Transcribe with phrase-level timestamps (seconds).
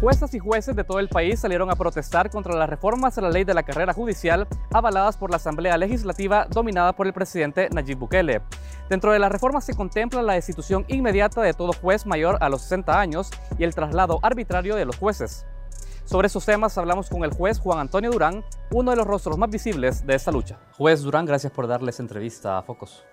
[0.00, 3.30] Juezas y jueces de todo el país salieron a protestar contra las reformas a la
[3.30, 7.98] ley de la carrera judicial avaladas por la Asamblea Legislativa dominada por el presidente Nayib
[7.98, 8.40] Bukele.
[8.88, 12.62] Dentro de las reformas se contempla la destitución inmediata de todo juez mayor a los
[12.62, 15.44] 60 años y el traslado arbitrario de los jueces.
[16.04, 19.50] Sobre esos temas hablamos con el juez Juan Antonio Durán, uno de los rostros más
[19.50, 20.60] visibles de esta lucha.
[20.76, 23.04] Juez Durán, gracias por darles entrevista a Focos.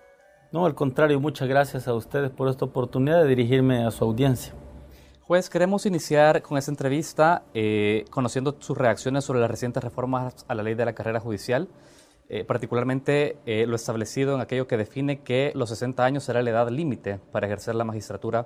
[0.52, 4.54] No, al contrario, muchas gracias a ustedes por esta oportunidad de dirigirme a su audiencia.
[5.28, 10.54] Juez, queremos iniciar con esta entrevista eh, conociendo sus reacciones sobre las recientes reformas a
[10.54, 11.68] la ley de la carrera judicial,
[12.30, 16.52] eh, particularmente eh, lo establecido en aquello que define que los 60 años será la
[16.52, 18.46] edad límite para ejercer la magistratura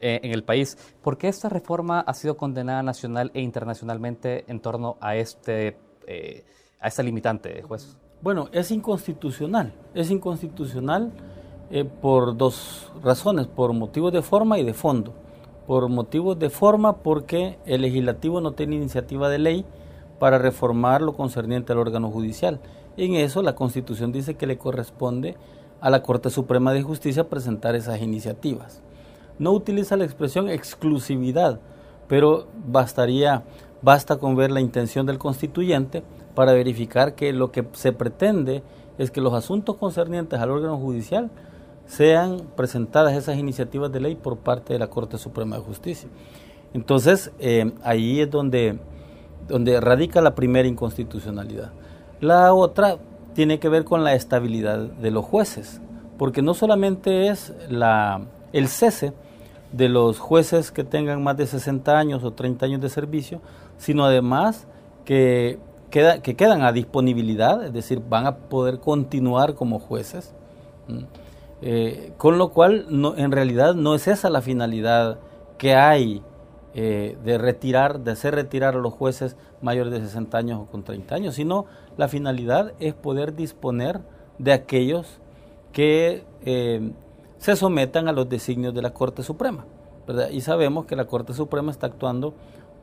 [0.00, 0.76] en el país.
[1.02, 5.78] ¿Por qué esta reforma ha sido condenada nacional e internacionalmente en torno a, este,
[6.80, 7.96] a esta limitante, juez?
[8.20, 9.72] Bueno, es inconstitucional.
[9.94, 11.10] Es inconstitucional
[12.02, 15.23] por dos razones, por motivos de forma y de fondo
[15.66, 19.64] por motivos de forma porque el legislativo no tiene iniciativa de ley
[20.18, 22.60] para reformar lo concerniente al órgano judicial.
[22.96, 25.36] En eso la Constitución dice que le corresponde
[25.80, 28.82] a la Corte Suprema de Justicia presentar esas iniciativas.
[29.38, 31.60] No utiliza la expresión exclusividad,
[32.08, 33.42] pero bastaría
[33.82, 36.02] basta con ver la intención del constituyente
[36.34, 38.62] para verificar que lo que se pretende
[38.96, 41.30] es que los asuntos concernientes al órgano judicial
[41.86, 46.08] sean presentadas esas iniciativas de ley por parte de la Corte Suprema de Justicia.
[46.72, 48.78] Entonces, eh, ahí es donde,
[49.48, 51.70] donde radica la primera inconstitucionalidad.
[52.20, 52.98] La otra
[53.34, 55.80] tiene que ver con la estabilidad de los jueces,
[56.18, 59.12] porque no solamente es la, el cese
[59.72, 63.40] de los jueces que tengan más de 60 años o 30 años de servicio,
[63.76, 64.66] sino además
[65.04, 65.58] que,
[65.90, 70.32] queda, que quedan a disponibilidad, es decir, van a poder continuar como jueces.
[71.66, 72.84] Eh, con lo cual,
[73.16, 75.18] en realidad no es esa la finalidad
[75.56, 76.22] que hay
[76.74, 80.84] eh, de retirar, de hacer retirar a los jueces mayores de 60 años o con
[80.84, 81.64] 30 años, sino
[81.96, 84.02] la finalidad es poder disponer
[84.38, 85.20] de aquellos
[85.72, 86.92] que eh,
[87.38, 89.64] se sometan a los designios de la Corte Suprema.
[90.32, 92.34] Y sabemos que la Corte Suprema está actuando,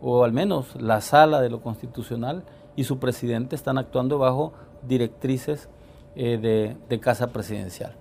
[0.02, 4.54] o al menos la sala de lo constitucional y su presidente están actuando bajo
[4.88, 5.70] directrices
[6.16, 8.01] de casa presidencial.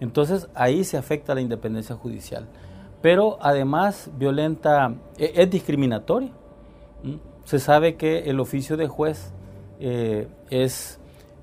[0.00, 2.46] Entonces ahí se afecta la independencia judicial.
[3.02, 6.30] Pero además violenta, e, es, discriminatoria.
[7.44, 9.32] Se sabe que el oficio de juez
[9.80, 11.00] eh, es,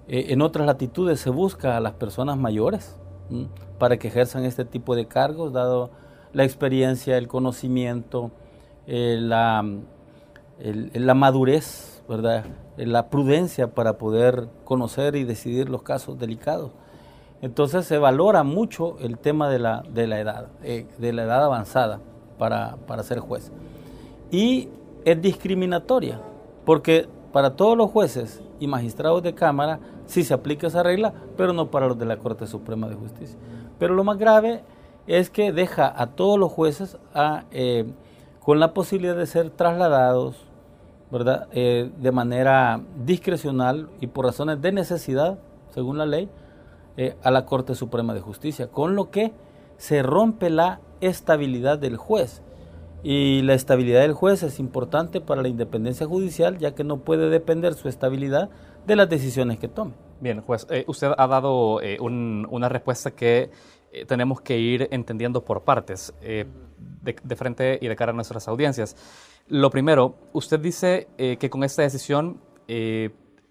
[0.07, 2.95] eh, en otras latitudes se busca a las personas mayores
[3.79, 5.89] para que ejerzan este tipo de cargos, dado
[6.31, 8.29] la experiencia, el conocimiento,
[8.85, 9.65] eh, la,
[10.59, 12.45] la madurez, ¿verdad?
[12.77, 16.71] la prudencia para poder conocer y decidir los casos delicados.
[17.45, 21.43] Entonces se valora mucho el tema de la, de la edad, eh, de la edad
[21.43, 21.99] avanzada
[22.39, 23.51] para, para ser juez.
[24.31, 24.69] Y
[25.05, 26.19] es discriminatoria,
[26.65, 31.53] porque para todos los jueces y magistrados de Cámara sí se aplica esa regla, pero
[31.53, 33.37] no para los de la Corte Suprema de Justicia.
[33.77, 34.63] Pero lo más grave
[35.05, 36.97] es que deja a todos los jueces
[37.51, 37.85] eh,
[38.39, 40.35] con la posibilidad de ser trasladados
[41.11, 41.47] ¿verdad?
[41.51, 45.37] Eh, de manera discrecional y por razones de necesidad,
[45.69, 46.27] según la ley,
[46.97, 49.33] eh, a la Corte Suprema de Justicia, con lo que
[49.77, 52.41] se rompe la estabilidad del juez.
[53.03, 57.29] Y la estabilidad del juez es importante para la independencia judicial, ya que no puede
[57.29, 58.49] depender su estabilidad
[58.87, 59.93] de las decisiones que tome.
[60.21, 63.51] Bien, juez, eh, usted ha dado eh, una respuesta que
[64.07, 66.47] tenemos que ir entendiendo por partes, de,
[67.01, 68.97] de, frente y de cara a nuestras audiencias.
[69.47, 72.41] Lo primero, usted dice que con esta decisión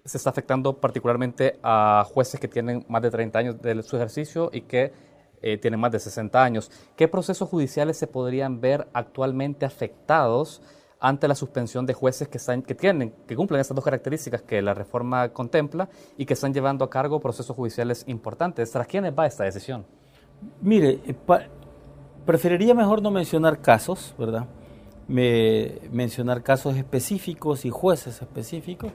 [0.05, 4.51] se está afectando particularmente a jueces que tienen más de 30 años de su ejercicio
[4.53, 4.93] y que
[5.41, 6.71] eh, tienen más de 60 años.
[6.95, 10.61] ¿Qué procesos judiciales se podrían ver actualmente afectados
[11.01, 14.75] ante la suspensión de jueces que, están, tienen, que cumplen estas dos características que la
[14.75, 18.71] reforma contempla y que están llevando a cargo procesos judiciales importantes?
[18.71, 19.87] ¿Tras quiénes va esta decisión?
[20.61, 21.15] Mire, eh,
[22.27, 24.47] preferiría mejor no mencionar casos, ¿verdad?
[25.09, 28.93] Me, mencionar casos específicos y jueces específicos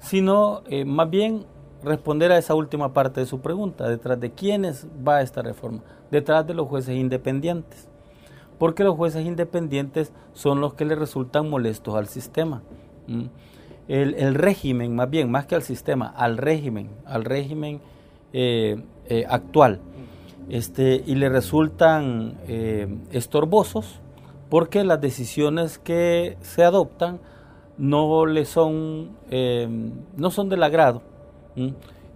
[0.00, 1.44] sino eh, más bien
[1.82, 6.46] responder a esa última parte de su pregunta, detrás de quiénes va esta reforma, detrás
[6.46, 7.88] de los jueces independientes,
[8.58, 12.62] porque los jueces independientes son los que le resultan molestos al sistema.
[13.88, 17.80] El, régimen, más bien, más que al sistema, al régimen, al régimen
[18.32, 19.80] eh, eh, actual,
[20.48, 22.38] este, y le resultan
[23.10, 24.00] estorbosos
[24.50, 27.20] porque las decisiones que se adoptan
[27.80, 29.68] no le son, eh,
[30.16, 31.02] no son del agrado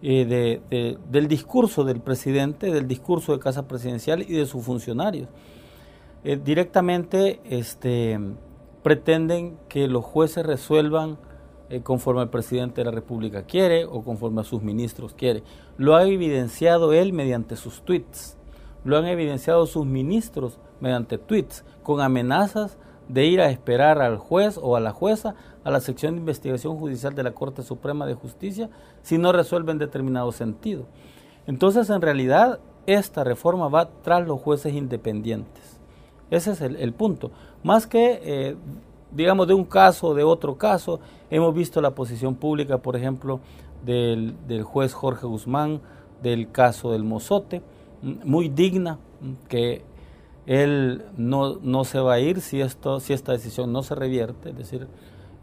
[0.07, 5.29] eh, del discurso del presidente, del discurso de Casa Presidencial y de sus funcionarios.
[6.25, 8.21] Eh, directamente este,
[8.83, 11.19] pretenden que los jueces resuelvan
[11.71, 15.43] eh, conforme el presidente de la República quiere o conforme a sus ministros quiere.
[15.79, 18.37] Lo ha evidenciado él mediante sus tweets,
[18.85, 22.77] lo han evidenciado sus ministros mediante tweets, con amenazas
[23.09, 25.35] de ir a esperar al juez o a la jueza
[25.65, 28.71] a la sección de investigación judicial de la Corte Suprema de Justicia
[29.03, 30.85] si no resuelven determinado sentido.
[31.47, 35.81] Entonces, en realidad, esta reforma va tras los jueces independientes.
[36.31, 37.31] Ese es el, punto.
[37.63, 38.57] Más que, eh,
[39.11, 41.01] digamos, de un caso o de otro caso,
[41.31, 43.41] hemos visto la posición pública, por ejemplo,
[43.85, 45.81] del, juez Jorge Guzmán,
[46.23, 47.63] del caso del Mozote,
[48.03, 48.99] muy digna,
[49.49, 49.83] que
[50.47, 54.51] él no, no se va a ir si, esto, si esta decisión no se revierte,
[54.51, 54.89] es decir,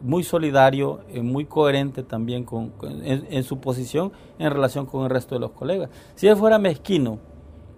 [0.01, 5.35] muy solidario, eh, muy coherente también con, en, su posición en relación con el resto
[5.35, 5.89] de los colegas.
[6.15, 7.19] Si él fuera mezquino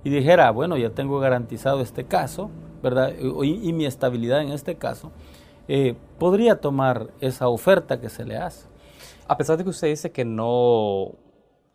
[0.03, 2.49] y dijera, bueno, ya tengo garantizado este caso,
[2.81, 3.13] ¿verdad?
[3.17, 5.11] Y, mi estabilidad en este caso,
[5.67, 8.67] eh, podría tomar esa oferta que se le hace.
[9.27, 11.13] A pesar de que usted dice que no,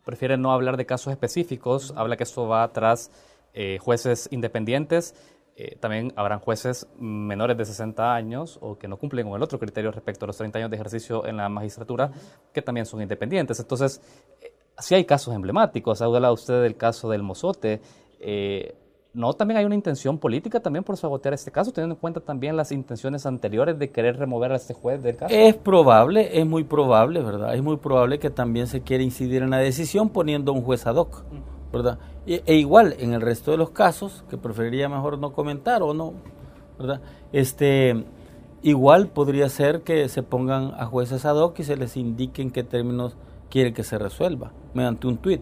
[0.05, 3.11] prefiere no hablar de casos específicos, habla que esto va tras
[3.53, 5.15] eh, jueces independientes,
[5.61, 9.59] eh, también habrán jueces menores de 60 años o que no cumplen con el otro
[9.59, 12.11] criterio respecto a los 30 años de ejercicio en la magistratura,
[12.53, 13.59] que también son independientes.
[13.59, 14.01] Entonces,
[14.41, 16.01] eh, si hay casos emblemáticos.
[16.01, 17.81] Ha hablado usted del caso del Mozote.
[18.21, 18.73] Eh,
[19.11, 22.55] ¿No también hay una intención política también por sabotear este caso, teniendo en cuenta también
[22.55, 25.35] las intenciones anteriores de querer remover a este juez del caso?
[25.35, 27.53] Es probable, es muy probable, ¿verdad?
[27.53, 30.95] Es muy probable que también se quiera incidir en la decisión poniendo un juez ad
[30.95, 31.25] hoc.
[31.71, 31.99] ¿Verdad?
[32.25, 35.93] E, e, igual en el resto de los casos, que preferiría mejor no comentar o
[35.93, 36.13] no,
[36.77, 37.01] ¿verdad?
[37.31, 38.05] Este,
[38.61, 42.51] igual podría ser que se pongan a jueces ad hoc y se les indique en
[42.51, 43.15] qué términos
[43.49, 45.41] quiere que se resuelva, mediante un tuit.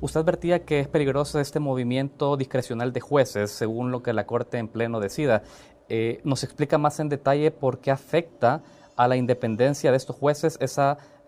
[0.00, 4.58] Usted advertía que es peligroso este movimiento discrecional de jueces, según lo que la Corte
[4.58, 5.42] en pleno decida.
[5.88, 8.62] Eh, ¿Nos explica más en detalle por qué afecta
[8.96, 10.58] a la independencia de estos jueces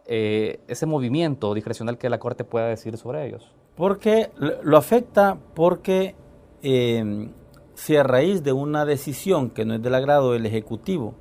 [0.06, 3.52] eh, ese movimiento discrecional que la Corte pueda decir sobre ellos?
[3.76, 4.30] Porque
[4.62, 6.14] lo afecta porque
[6.62, 7.32] em,
[7.74, 11.14] si a raíz de una decisión que no es del agrado del Ejecutivo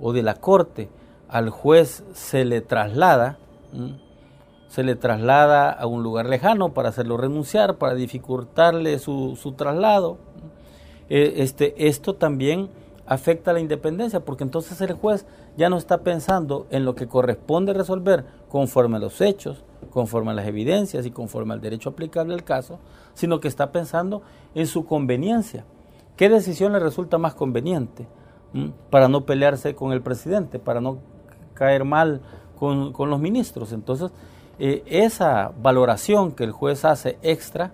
[0.00, 0.88] o de la Corte
[1.28, 3.38] al juez se le traslada,
[4.68, 10.18] se le traslada a un lugar lejano para hacerlo renunciar, para dificultarle su, su traslado,
[11.08, 12.70] e, este, esto también
[13.06, 15.26] afecta a la independencia, porque entonces el juez
[15.56, 20.34] ya no está pensando en lo que corresponde resolver conforme a los hechos, conforme a
[20.34, 22.78] las evidencias y conforme al derecho aplicable al caso,
[23.14, 24.22] sino que está pensando
[24.54, 25.64] en su conveniencia.
[26.16, 28.06] ¿Qué decisión le resulta más conveniente?
[28.52, 28.68] ¿Mm?
[28.90, 30.98] Para no pelearse con el presidente, para no
[31.54, 32.20] caer mal
[32.56, 33.72] con, los ministros.
[33.72, 34.10] Entonces,
[34.58, 37.72] eh, esa valoración que el juez hace extra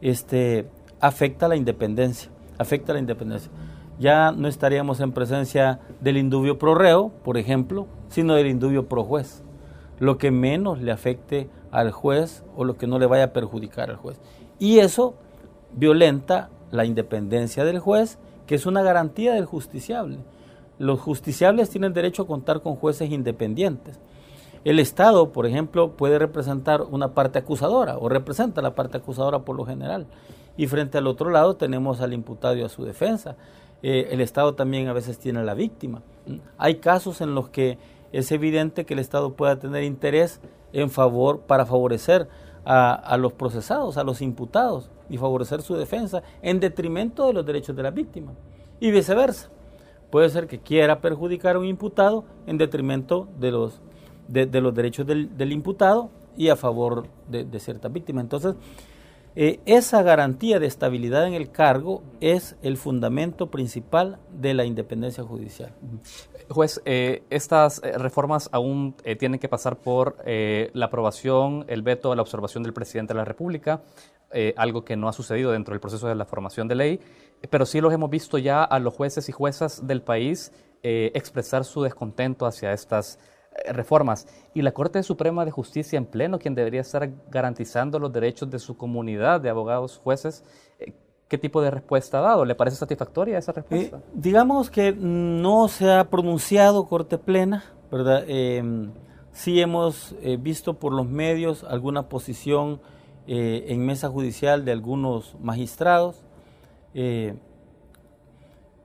[0.00, 0.68] este,
[1.00, 3.50] afecta la independencia, afecta la independencia.
[3.98, 9.02] Ya no estaríamos en presencia del indubio pro reo, por ejemplo, sino del indubio pro
[9.04, 9.42] juez
[9.98, 13.90] lo que menos le afecte al juez o lo que no le vaya a perjudicar
[13.90, 14.20] al juez.
[14.58, 15.14] Y eso
[15.74, 20.18] violenta la independencia del juez, que es una garantía del justiciable.
[20.78, 23.98] Los justiciables tienen derecho a contar con jueces independientes.
[24.64, 29.56] El Estado, por ejemplo, puede representar una parte acusadora o representa la parte acusadora por
[29.56, 30.06] lo general.
[30.56, 33.36] Y frente al otro lado tenemos al imputado y a su defensa.
[33.82, 36.02] Eh, el Estado también a veces tiene a la víctima.
[36.58, 37.78] Hay casos en los que
[38.12, 40.40] es evidente que el Estado pueda tener interés
[40.72, 42.28] en favor para favorecer
[42.64, 47.74] a, los procesados, a los imputados y favorecer su defensa en detrimento de los derechos
[47.74, 48.34] de la víctima
[48.78, 49.48] y viceversa.
[50.10, 53.80] Puede ser que quiera perjudicar a un imputado en detrimento de los,
[54.26, 58.20] de, los derechos del, imputado y a favor de, de cierta víctima.
[58.20, 58.54] Entonces,
[59.40, 65.22] eh, esa garantía de estabilidad en el cargo es el fundamento principal de la independencia
[65.22, 65.72] judicial.
[66.50, 72.22] Juez, eh, estas eh, reformas aún tienen que pasar por la aprobación, el veto, la
[72.22, 73.82] observación del presidente de la República,
[74.56, 77.00] algo que no ha sucedido dentro del proceso de la formación de ley,
[77.48, 80.52] pero sí los hemos visto ya a los jueces y juezas del país
[80.82, 83.18] expresar su descontento hacia estas
[83.64, 84.26] eh, reformas.
[84.54, 88.58] Y la Corte Suprema de Justicia en pleno, quien debería estar garantizando los derechos de
[88.58, 90.44] su comunidad de abogados, jueces,
[90.78, 90.92] eh,
[91.28, 92.44] ¿qué tipo de respuesta ha dado?
[92.44, 93.98] ¿Le parece satisfactoria esa respuesta?
[93.98, 98.24] Eh, digamos que no se ha pronunciado Corte Plena, ¿verdad?
[99.32, 102.80] sí hemos visto por los medios alguna posición
[103.26, 106.24] en mesa judicial de algunos magistrados.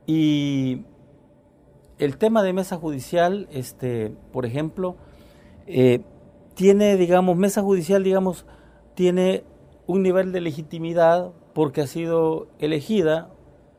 [0.05, 0.85] y
[2.03, 4.95] el tema de mesa judicial, este, por ejemplo,
[5.67, 6.01] eh,
[6.55, 8.45] tiene, digamos, mesa judicial, digamos,
[8.95, 9.43] tiene
[9.87, 13.29] un nivel de legitimidad porque ha sido elegida,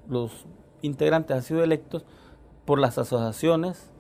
[0.09, 0.47] los
[0.83, 2.05] integrantes han sido electos
[2.65, 3.91] por las asociaciones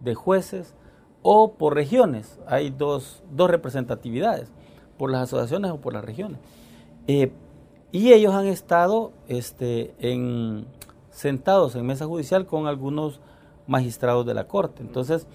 [0.00, 0.74] de jueces
[1.22, 2.38] o por regiones.
[2.46, 4.50] Hay dos, representatividades,
[4.96, 6.38] por las asociaciones o por las regiones.
[7.06, 7.32] Eh,
[7.90, 10.66] y ellos han estado este, en,
[11.10, 13.20] sentados en mesa judicial con algunos
[13.66, 14.82] magistrados de la Corte.
[14.82, 15.26] Entonces,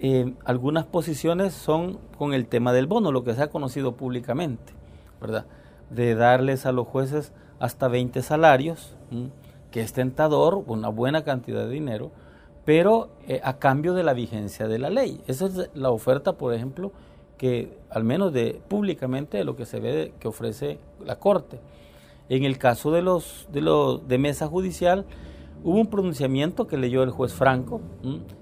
[0.00, 4.72] eh, algunas posiciones son con el tema del bono, lo que se ha conocido públicamente,
[5.20, 5.46] ¿verdad?
[5.90, 8.96] De darles a los jueces hasta 20 salarios,
[9.70, 12.10] que es tentador, una buena cantidad de dinero,
[12.64, 15.20] pero eh, a cambio de la vigencia de la ley.
[15.26, 16.92] Esa es la oferta, por ejemplo,
[17.36, 21.60] que al menos de públicamente de lo que se ve que ofrece la Corte.
[22.28, 25.04] En el caso de los de los de mesa judicial
[25.62, 27.80] hubo un pronunciamiento que leyó el juez Franco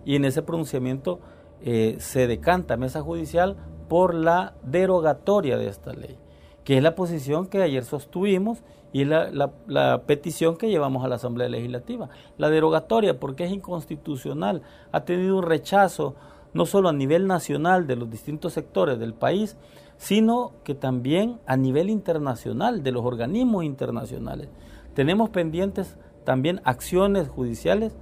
[0.04, 1.20] y en ese pronunciamiento
[1.62, 3.56] eh, se decanta mesa judicial
[3.88, 6.16] por la derogatoria de esta ley,
[6.64, 9.30] que es la posición que ayer sostuvimos y la,
[9.66, 12.10] la, petición que llevamos a la Asamblea Legislativa.
[12.36, 16.14] La derogatoria, porque es inconstitucional, ha tenido un rechazo
[16.52, 19.56] no solo a nivel nacional de los distintos sectores del país,
[19.96, 24.48] sino que también a nivel internacional, de los organismos internacionales.
[24.94, 27.96] Tenemos pendientes también acciones judiciales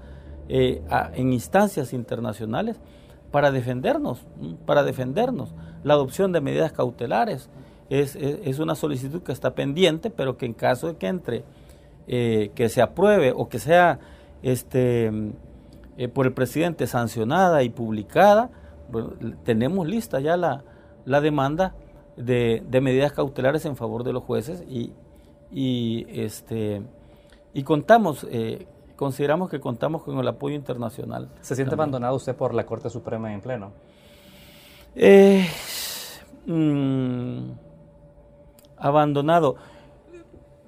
[0.49, 0.83] eh,
[1.15, 2.81] en instancias internacionales
[3.31, 4.27] para defendernos,
[4.67, 5.55] para defendernos.
[5.85, 7.49] La adopción de medidas cautelares,
[7.91, 11.45] es, una solicitud que está pendiente, pero que en caso de que entre,
[12.07, 13.99] eh, que se apruebe o que sea
[14.43, 15.11] este,
[15.97, 18.51] eh, por el presidente sancionada y publicada,
[19.45, 20.65] tenemos lista ya la,
[21.05, 21.75] la demanda
[22.17, 24.93] de, de, medidas cautelares en favor de los jueces y,
[25.51, 26.83] y, este,
[27.53, 28.67] y contamos, eh,
[28.97, 31.29] consideramos que contamos con el apoyo internacional.
[31.41, 33.73] ¿Se siente abandonado usted por la Corte Suprema en pleno?
[34.95, 35.49] Eh,
[36.47, 37.51] mm,
[38.81, 39.57] abandonado,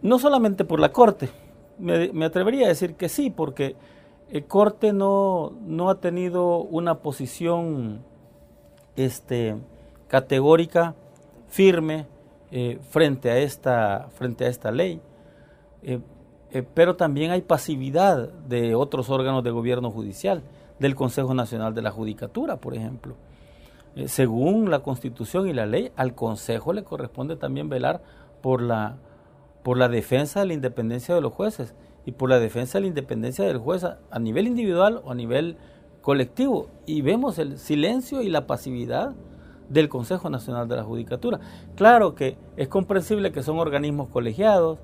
[0.03, 1.31] no solamente por la Corte,
[1.79, 3.77] me, atrevería a decir que sí, porque
[4.31, 8.03] el Corte no, no ha tenido una posición
[8.97, 9.57] este,
[10.09, 10.95] categórica,
[11.49, 12.07] firme,
[12.51, 15.01] eh, frente, a esta, frente a esta ley.
[15.83, 16.01] Eh,
[16.51, 20.43] eh, pero también hay pasividad de otros órganos de gobierno judicial,
[20.79, 23.15] del Consejo Nacional de la Judicatura, por ejemplo.
[23.95, 28.03] Eh, según la Constitución y la ley, al Consejo le corresponde también velar
[28.41, 28.97] por la,
[29.63, 31.75] por la defensa de la independencia de los jueces
[32.07, 35.57] y por la defensa de la independencia del juez a, nivel individual o a nivel
[36.01, 36.69] colectivo.
[36.87, 39.15] Y vemos el silencio y la pasividad
[39.69, 41.41] del Consejo Nacional de la Judicatura.
[41.77, 44.79] Claro que es comprensible que son organismos colegiados,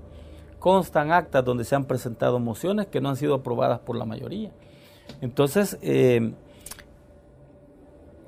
[0.58, 4.50] constan actas donde se han presentado mociones que no han sido aprobadas por la mayoría.
[5.20, 6.32] Entonces, eh,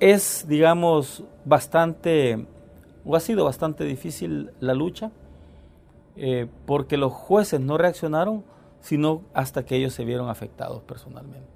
[0.01, 2.47] es, digamos, bastante,
[3.05, 5.11] o ha sido bastante difícil la lucha,
[6.15, 8.43] eh, porque los jueces no reaccionaron,
[8.81, 11.47] sino hasta que ellos se vieron afectados personalmente.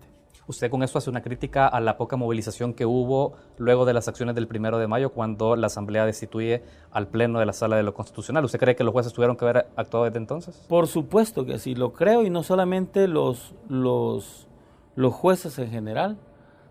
[0.48, 4.08] Usted con eso hace una crítica a la poca movilización que hubo luego de las
[4.08, 6.62] acciones del primero de mayo cuando la Asamblea destituye
[6.92, 8.46] al Pleno de la Sala de lo Constitucional.
[8.46, 10.64] ¿Usted cree que los jueces tuvieron que haber actuado desde entonces?
[10.70, 14.48] Por supuesto que sí, lo creo y no solamente los, los,
[14.96, 16.20] los jueces en general,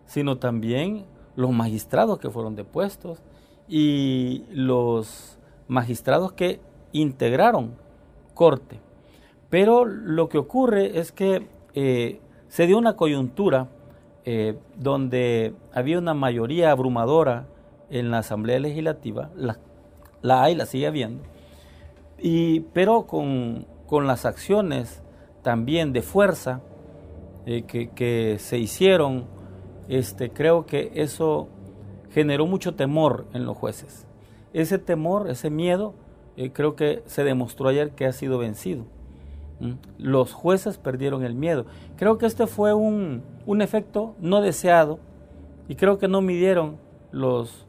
[0.07, 3.23] sino también los magistrados que fueron depuestos
[3.69, 5.39] y los
[5.69, 6.61] magistrados que
[6.93, 7.75] integraron
[8.35, 8.81] corte.
[9.51, 13.69] Pero lo que ocurre es que eh, se dio una coyuntura
[14.25, 17.47] eh, donde había una mayoría abrumadora
[17.91, 21.23] en la Asamblea Legislativa, la, hay, la sigue habiendo,
[22.19, 23.67] y, pero con,
[24.07, 25.03] las acciones
[25.43, 26.63] también de fuerza
[27.47, 29.27] eh, que, que se hicieron
[29.89, 31.49] este, creo que eso
[32.11, 34.07] generó mucho temor en los jueces.
[34.53, 35.95] Ese temor, ese miedo,
[36.37, 38.85] eh, creo que se demostró ayer que ha sido vencido.
[39.99, 41.65] Los jueces perdieron el miedo.
[41.97, 44.99] Creo que este fue un, un efecto no deseado
[45.69, 46.77] y creo que no midieron
[47.13, 47.67] los,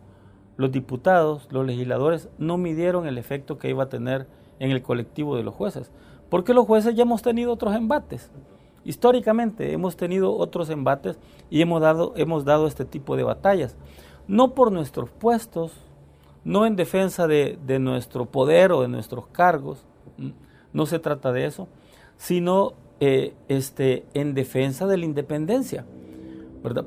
[0.57, 4.27] los diputados, los legisladores, no midieron el efecto que iba a tener
[4.60, 5.91] en el colectivo de los jueces.
[6.29, 8.31] Porque los jueces ya hemos tenido otros embates.
[8.86, 11.18] Históricamente hemos tenido otros embates
[11.50, 13.75] y hemos dado, hemos dado este tipo de batallas.
[14.27, 15.74] No por nuestros puestos,
[16.44, 19.84] no en defensa de, nuestro poder o de nuestros cargos,
[20.72, 21.68] no se trata de eso,
[22.18, 25.86] sino eh, este, en defensa de la independencia,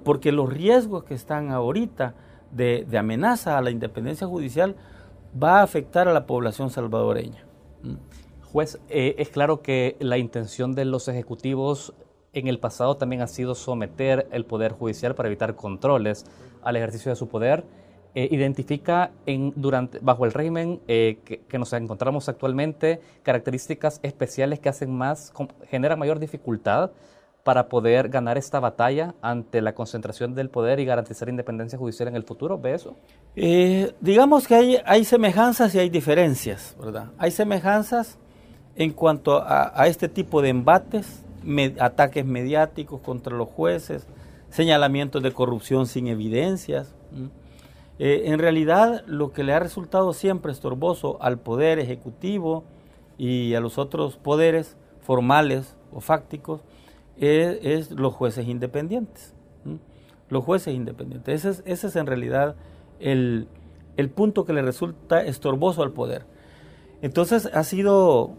[0.05, 2.15] porque los riesgos que están ahorita
[2.53, 4.77] de, amenaza a la independencia judicial
[5.41, 7.45] va a afectar a la población salvadoreña.
[8.53, 11.93] Juez, eh, es claro que la intención de los ejecutivos
[12.33, 16.25] en el pasado también ha sido someter el Poder Judicial para evitar controles
[16.63, 17.65] al ejercicio de su poder.
[18.15, 24.69] Eh, identifica en, durante, bajo el régimen eh, que, nos encontramos actualmente características especiales que
[24.69, 25.33] hacen más,
[25.71, 26.91] generan mayor dificultad
[27.45, 32.17] para poder ganar esta batalla ante la concentración del poder y garantizar independencia judicial en
[32.17, 32.59] el futuro?
[32.59, 32.97] ¿Ve eso?
[33.37, 37.11] Eh, digamos que hay, hay semejanzas y hay diferencias, ¿verdad?
[37.19, 38.19] Hay semejanzas
[38.79, 41.25] en cuanto a, este tipo de embates,
[41.81, 44.07] ataques mediáticos contra los jueces,
[44.51, 46.95] señalamientos de corrupción sin evidencias.
[47.99, 52.63] Eh, en realidad, lo que le ha resultado siempre estorboso al poder ejecutivo
[53.19, 56.61] y a los otros poderes formales o fácticos
[57.17, 59.35] es, los jueces independientes.
[60.29, 61.45] Los jueces independientes.
[61.45, 62.55] Ese es, ese es en realidad
[63.01, 63.49] el,
[63.97, 66.27] el punto que le resulta estorboso al poder.
[67.03, 68.37] Entonces ha sido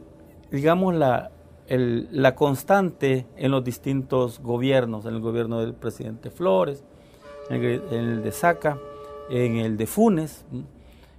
[0.51, 1.31] digamos, la,
[1.67, 6.83] la constante en los distintos gobiernos, en el gobierno del presidente Flores,
[7.49, 8.77] en el, de Saca,
[9.29, 10.45] en el de Funes.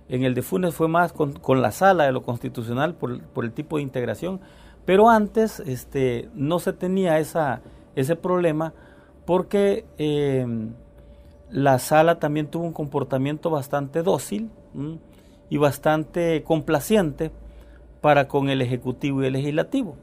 [0.08, 3.52] En el de Funes fue más con, la sala de lo constitucional por, por, el
[3.52, 4.40] tipo de integración,
[4.84, 7.60] pero antes este, no se tenía esa,
[7.94, 8.72] ese problema
[9.24, 10.46] porque eh,
[11.50, 14.50] la sala también tuvo un comportamiento bastante dócil
[15.48, 17.30] y bastante complaciente
[18.00, 19.96] para con el Ejecutivo y el Legislativo.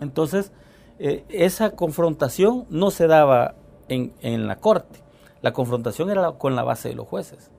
[0.00, 0.52] Entonces,
[0.98, 3.54] eh, esa confrontación no se daba
[3.88, 5.00] en, en, la Corte,
[5.42, 7.50] la confrontación era con la base de los jueces.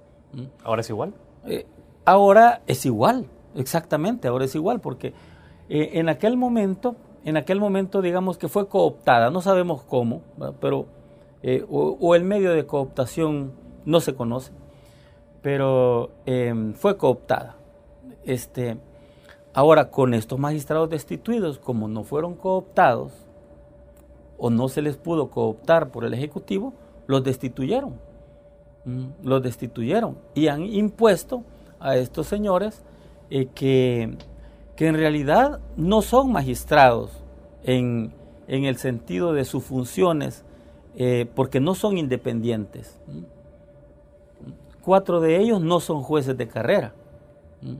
[0.64, 1.14] ¿Ahora es igual?
[1.46, 1.66] Eh,
[2.06, 5.14] ahora es igual, exactamente, ahora es igual, porque
[5.70, 10.22] eh, en aquel momento, en aquel momento digamos que fue cooptada, no sabemos cómo,
[10.60, 10.88] pero,
[11.70, 13.54] o, o, el medio de cooptación
[13.86, 14.52] no se conoce,
[15.42, 16.12] pero
[16.76, 17.56] fue cooptada.
[18.26, 18.78] Este,
[19.58, 23.12] Ahora, con estos magistrados destituidos, como no fueron cooptados
[24.38, 26.76] o no se les pudo cooptar por el Ejecutivo,
[27.08, 27.96] los destituyeron.
[28.86, 31.44] Mm, los destituyeron y han impuesto
[31.80, 32.84] a estos señores
[33.32, 34.20] eh, que,
[34.76, 37.24] que, en realidad no son magistrados
[37.64, 38.14] en,
[38.48, 40.46] el sentido de sus funciones,
[40.96, 43.02] eh, porque no son independientes.
[43.08, 43.24] Mm.
[44.84, 46.94] Cuatro de ellos no son jueces de carrera.
[47.64, 47.78] Mm.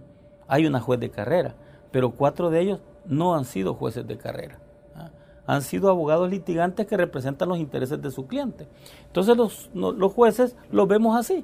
[0.48, 1.54] Hay una juez de carrera
[1.98, 4.60] pero cuatro de ellos no han sido jueces de carrera.
[4.94, 5.10] ¿ah?
[5.48, 8.68] Han sido abogados litigantes que representan los intereses de su cliente.
[9.08, 11.44] Entonces los, los jueces los vemos así.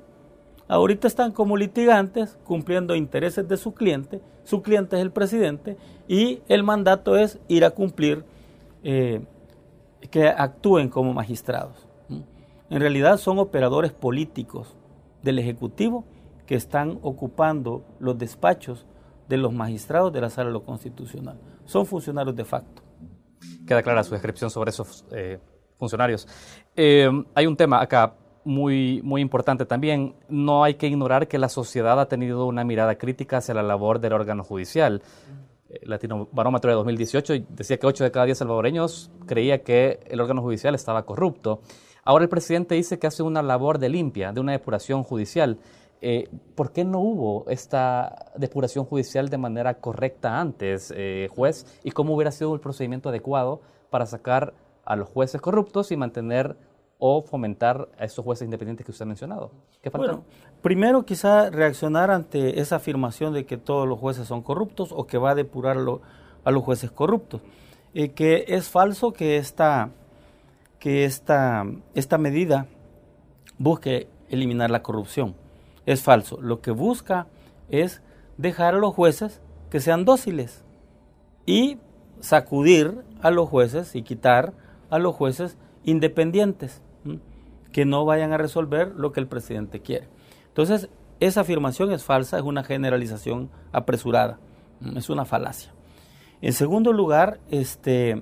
[0.68, 4.22] Ahorita están como litigantes cumpliendo intereses de su cliente.
[4.44, 5.76] Su cliente es el presidente
[6.08, 8.24] y el mandato es ir a cumplir,
[8.84, 9.26] eh,
[10.12, 11.88] que actúen como magistrados.
[12.70, 14.76] En realidad son operadores políticos
[15.24, 16.04] del Ejecutivo
[16.46, 18.86] que están ocupando los despachos
[19.34, 21.40] de los magistrados de la Sala de lo Constitucional.
[21.66, 22.84] Son funcionarios de facto.
[23.66, 25.40] Queda clara su descripción sobre esos eh,
[25.76, 26.28] funcionarios.
[26.76, 28.14] Eh, hay un tema acá
[28.46, 30.16] muy, muy importante también.
[30.30, 34.00] No hay que ignorar que la sociedad ha tenido una mirada crítica hacia la labor
[34.00, 35.02] del órgano judicial.
[35.68, 40.00] El eh, Latino Barómetro de 2018 decía que 8 de cada 10 salvadoreños creía que
[40.12, 41.62] el órgano judicial estaba corrupto.
[42.04, 45.58] Ahora el presidente dice que hace una labor de limpia, de una depuración judicial.
[46.06, 51.66] Eh, ¿Por qué no hubo esta depuración judicial de manera correcta antes, eh, juez?
[51.82, 56.58] ¿Y cómo hubiera sido el procedimiento adecuado para sacar a los jueces corruptos y mantener
[57.00, 59.52] o fomentar a esos jueces independientes que usted ha mencionado?
[59.82, 60.26] ¿Qué Bueno,
[60.62, 65.18] primero quizá reaccionar ante esa afirmación de que todos los jueces son corruptos o que
[65.18, 65.78] va a depurar
[66.44, 67.40] a los jueces corruptos.
[67.94, 69.92] Eh, que es falso que esta,
[70.80, 72.66] que esta, esta medida
[73.58, 75.42] busque eliminar la corrupción
[75.86, 76.40] es falso.
[76.42, 77.28] Lo que busca
[77.70, 78.02] es
[78.38, 80.64] dejar a los jueces que sean dóciles
[81.46, 81.78] y
[82.20, 84.54] sacudir a los jueces y quitar
[84.90, 86.82] a los jueces independientes,
[87.72, 90.08] que no vayan a resolver lo que el presidente quiere.
[90.48, 94.40] Entonces, esa afirmación es falsa, es una generalización apresurada,
[94.96, 95.74] es una falacia.
[96.42, 98.22] En segundo lugar, este,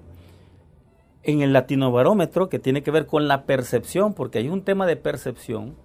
[1.24, 4.96] en el latinobarómetro, que tiene que ver con la percepción, porque hay un tema de
[4.96, 5.76] percepción,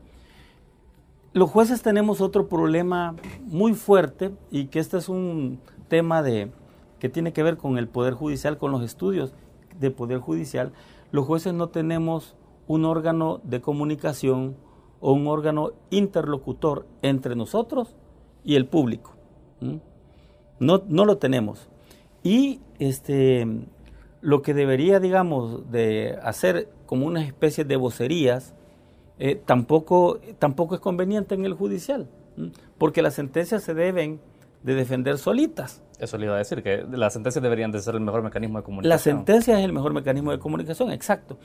[1.36, 6.50] los jueces tenemos otro problema muy fuerte y que este es un tema de
[6.98, 9.34] que tiene que ver con el poder judicial, con los estudios
[9.78, 10.72] de poder judicial.
[11.10, 14.56] Los jueces no tenemos un órgano de comunicación
[15.00, 17.94] o un órgano interlocutor entre nosotros
[18.42, 19.12] y el público.
[20.58, 21.68] No, no lo tenemos.
[22.22, 23.46] Y este,
[24.22, 28.54] lo que debería, digamos, de hacer como una especie de vocerías
[29.18, 32.08] eh, tampoco, tampoco es conveniente en el judicial,
[32.78, 34.20] porque las sentencias se deben
[34.62, 35.82] de defender solitas.
[35.98, 38.64] Eso le iba a decir, que las sentencias deberían de ser el mejor mecanismo de
[38.64, 38.90] comunicación.
[38.90, 41.38] La sentencia es el mejor mecanismo de comunicación, exacto.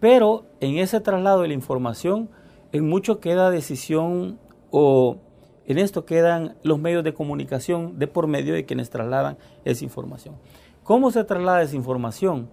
[0.00, 2.28] Pero en ese traslado de la información,
[2.72, 4.38] en mucho queda decisión
[4.70, 5.18] o
[5.66, 10.34] en esto quedan los medios de comunicación de por medio de quienes trasladan esa información.
[10.82, 12.48] ¿Cómo se traslada esa información?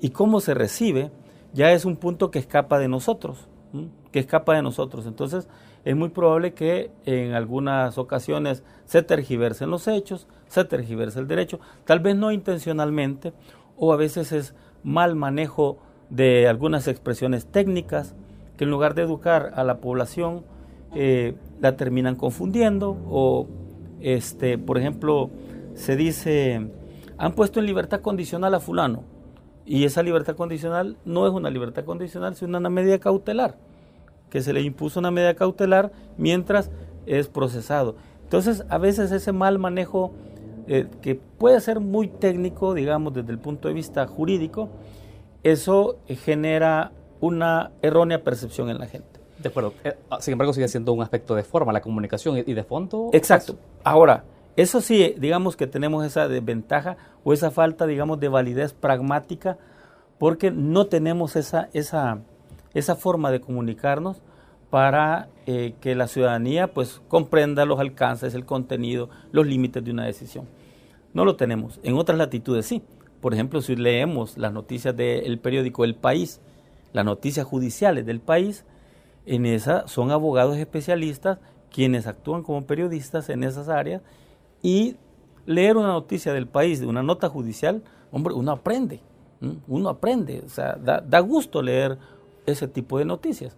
[0.00, 1.10] y cómo se recibe,
[1.52, 3.48] ya es un punto que escapa de nosotros,
[4.12, 5.06] que escapa de nosotros.
[5.06, 5.48] Entonces,
[5.84, 11.60] es muy probable que en algunas ocasiones se tergiversen los hechos, se tergiverse el derecho,
[11.84, 13.32] tal vez no intencionalmente,
[13.76, 15.78] o a veces es mal manejo
[16.10, 18.14] de algunas expresiones técnicas
[18.56, 20.44] que en lugar de educar a la población
[20.94, 22.96] eh, la terminan confundiendo.
[23.08, 23.46] O
[24.00, 25.30] este por ejemplo
[25.74, 26.70] se dice
[27.16, 29.04] han puesto en libertad condicional a fulano
[29.68, 33.56] y esa libertad condicional no es una libertad condicional sino una medida cautelar
[34.30, 36.70] que se le impuso una medida cautelar mientras
[37.06, 40.12] es procesado entonces a veces ese mal manejo
[40.66, 44.68] eh, que puede ser muy técnico digamos desde el punto de vista jurídico
[45.42, 49.20] eso genera una errónea percepción en la gente.
[49.38, 49.72] De acuerdo.
[49.84, 53.10] Eh, ah, sin embargo, sigue siendo un aspecto de forma, la comunicación y de fondo.
[53.12, 53.56] Exacto.
[53.84, 54.24] Ahora,
[54.58, 59.56] eso sí, digamos que tenemos esa desventaja o esa falta, digamos, de validez pragmática
[60.18, 62.22] porque no tenemos esa, esa,
[62.74, 64.20] esa forma de comunicarnos
[64.68, 70.06] para eh, que la ciudadanía pues comprenda los alcances, el contenido, los límites de una
[70.06, 70.48] decisión.
[71.14, 71.78] No lo tenemos.
[71.84, 72.82] En otras latitudes sí.
[73.20, 76.40] Por ejemplo, si leemos las noticias del periódico El País,
[76.92, 78.64] las noticias judiciales del país,
[79.24, 81.38] en esa son abogados especialistas
[81.70, 84.02] quienes actúan como periodistas en esas áreas
[84.62, 84.96] y
[85.46, 89.00] leer una noticia del país, de una nota judicial, hombre, uno aprende,
[89.66, 91.98] uno aprende, o sea, da, gusto leer
[92.46, 93.56] ese tipo de noticias.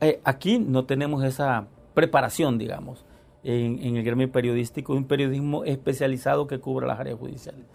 [0.00, 3.04] Eh, aquí no tenemos esa preparación, digamos,
[3.42, 7.66] en, en el gremio periodístico, un periodismo especializado que cubra las áreas judiciales.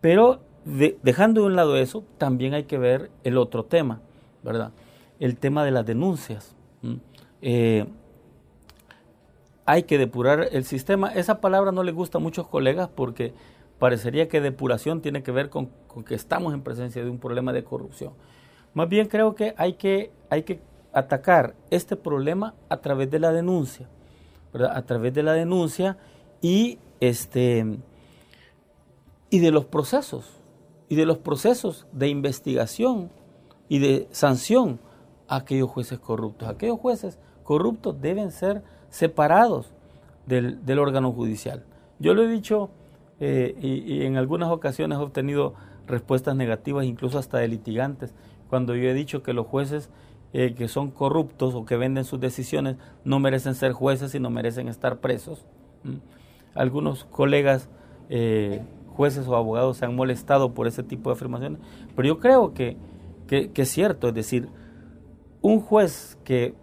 [0.00, 0.40] Pero
[1.02, 4.00] dejando de un lado eso, también hay que ver el otro tema,
[4.42, 4.72] ¿verdad?
[5.18, 6.54] El tema de las denuncias.
[7.40, 7.86] Eh,
[9.68, 11.12] hay que depurar el sistema.
[11.12, 13.34] Esa palabra no le gusta a muchos colegas porque
[13.78, 15.68] parecería que depuración tiene que ver con,
[16.06, 18.14] que estamos en presencia de un problema de corrupción.
[18.72, 20.62] Más bien creo que hay que, hay que
[20.94, 23.90] atacar este problema a través de la denuncia,
[24.54, 24.74] ¿verdad?
[24.74, 25.98] A través de la denuncia
[26.40, 27.78] y este
[29.28, 30.30] y de los procesos,
[30.88, 33.10] y de los procesos de investigación
[33.68, 34.80] y de sanción
[35.28, 36.48] a aquellos jueces corruptos.
[36.48, 39.72] Aquellos jueces corruptos deben ser separados
[40.26, 41.64] del, órgano judicial.
[41.98, 42.70] Yo lo he dicho
[43.20, 45.54] eh, y, en algunas ocasiones he obtenido
[45.86, 48.14] respuestas negativas, incluso hasta de litigantes,
[48.48, 49.90] cuando yo he dicho que los jueces
[50.34, 54.28] eh, que son corruptos o que venden sus decisiones no merecen ser jueces y no
[54.28, 55.46] merecen estar presos.
[56.54, 57.70] Algunos colegas
[58.10, 58.62] eh,
[58.98, 61.60] jueces o abogados se han molestado por ese tipo de afirmaciones,
[61.96, 62.76] pero yo creo que,
[63.30, 64.48] es cierto, es decir,
[65.40, 66.54] un juez que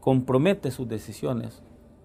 [0.00, 1.62] compromete sus decisiones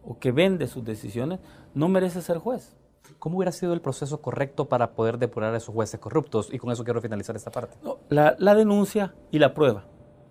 [0.09, 1.39] o que vende sus decisiones
[1.75, 2.75] no merece ser juez.
[3.19, 6.49] ¿Cómo hubiera sido el proceso correcto para poder depurar a esos jueces corruptos?
[6.51, 7.77] Y con eso quiero finalizar esta parte.
[8.09, 9.85] la, denuncia y la prueba.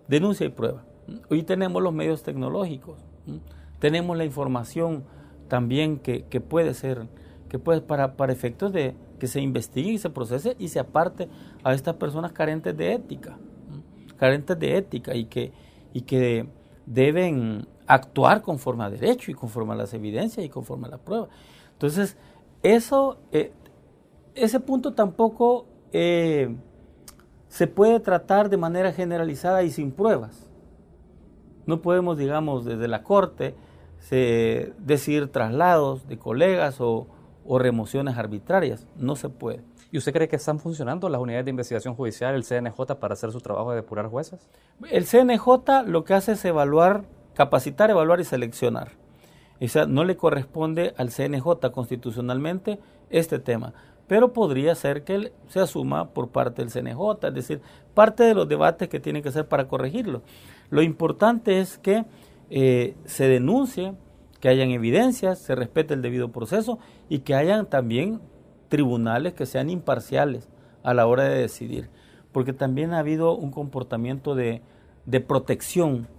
[0.09, 0.83] Denuncia y prueba.
[1.29, 2.99] Hoy tenemos los medios tecnológicos,
[3.79, 5.05] tenemos la información
[5.47, 7.07] también que, puede ser,
[7.47, 11.29] que puede para, para efectos de, que se investigue y se procese y se aparte
[11.63, 13.39] a estas personas carentes de ética,
[14.17, 15.53] carentes de ética y que,
[15.93, 16.47] y que
[16.85, 21.27] deben actuar conforme a derecho y conforme a las evidencias y conforme a la prueba.
[21.73, 22.15] Entonces,
[22.61, 23.51] eso, eh,
[24.35, 26.55] ese punto tampoco eh,
[27.47, 30.49] se puede tratar de manera generalizada y sin pruebas.
[31.65, 33.55] No podemos, digamos, desde la Corte
[34.09, 37.07] decir traslados de colegas o,
[37.45, 38.87] o remociones arbitrarias.
[38.95, 39.63] No se puede.
[39.91, 43.31] ¿Y usted cree que están funcionando las unidades de investigación judicial, el CNJ, para hacer
[43.31, 44.47] su trabajo de depurar jueces?
[44.89, 47.05] El CNJ lo que hace es evaluar,
[47.39, 48.91] capacitar, evaluar y seleccionar.
[49.61, 53.73] O sea, no le corresponde al CNJ constitucionalmente este tema,
[54.07, 57.61] pero podría ser que se asuma por parte del CNJ, es decir,
[57.93, 60.21] parte de los debates que tienen que ser para corregirlo.
[60.69, 62.03] Lo importante es que
[62.49, 63.93] eh, se denuncie,
[64.41, 68.19] que hayan evidencias, se respete el debido proceso y que hayan también
[68.67, 70.49] tribunales que sean imparciales
[70.83, 71.89] a la hora de decidir,
[72.33, 74.61] porque también ha habido un comportamiento de,
[75.25, 76.09] protección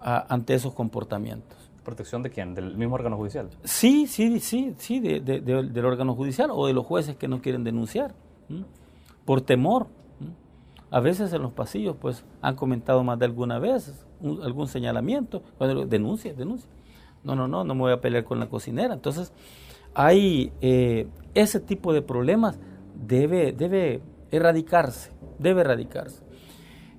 [0.00, 1.58] ante esos comportamientos.
[1.84, 2.54] ¿Protección de quién?
[2.54, 3.48] ¿Del mismo órgano judicial?
[3.64, 8.14] Sí, sí, sí, sí, del órgano judicial o de los jueces que no quieren denunciar,
[9.24, 9.86] por temor.
[10.90, 14.04] A veces en los pasillos pues han comentado más de alguna vez
[14.42, 16.70] algún señalamiento, cuando denuncia, denuncia
[17.26, 18.94] no, no, no, no me voy a pelear con la cocinera.
[18.94, 19.32] Entonces,
[19.94, 22.58] hay eh, ese tipo de problemas
[22.94, 26.22] debe, debe erradicarse, debe erradicarse.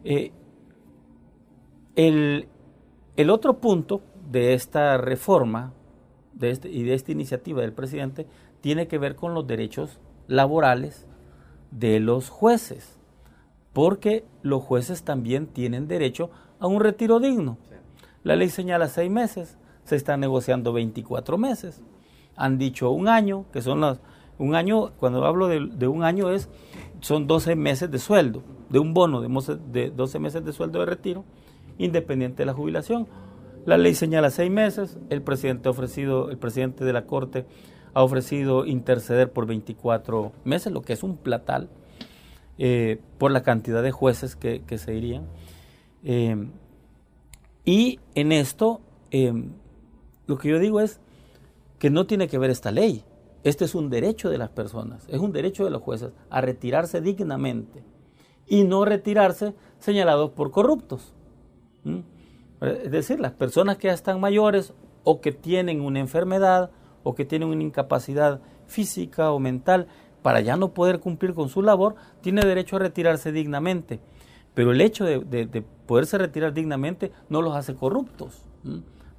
[0.04, 0.34] Eh,
[3.18, 4.02] el, otro punto
[4.32, 5.74] de esta reforma
[6.34, 8.28] de este, y de esta iniciativa del presidente
[8.62, 11.08] tiene que ver con los derechos laborales
[11.72, 12.94] de los jueces.
[13.74, 17.58] porque los jueces también tienen derecho a un retiro digno.
[18.24, 21.82] La ley señala seis meses, se están negociando 24 meses.
[22.36, 24.00] Han dicho un año, que son los...
[24.40, 26.50] Un año, cuando hablo de, un año es,
[27.00, 29.30] son 12 meses de sueldo, de un bono de,
[29.72, 31.24] de 12 meses de sueldo de retiro,
[31.78, 33.08] independiente de la jubilación.
[33.66, 37.46] La ley señala seis meses, el presidente ha ofrecido, el presidente de la Corte
[37.94, 41.70] ha ofrecido interceder por 24 meses, lo que es un platal,
[42.58, 45.26] eh, por la cantidad de jueces que, se irían.
[46.04, 46.48] Eh,
[47.66, 49.34] y en esto, eh,
[50.28, 51.00] lo que yo digo es
[51.80, 53.04] que no tiene que ver esta ley.
[53.44, 57.02] Este es un derecho de las personas, es un derecho de los jueces a retirarse
[57.02, 57.84] dignamente
[58.48, 61.14] y no retirarse señalados por corruptos.
[62.62, 64.74] Es decir, las personas que ya están mayores
[65.04, 66.72] o que tienen una enfermedad
[67.04, 69.88] o que tienen una incapacidad física o mental
[70.22, 74.02] para ya no poder cumplir con su labor, tiene derecho a retirarse dignamente.
[74.54, 78.42] Pero el hecho de, poderse retirar dignamente no los hace corruptos.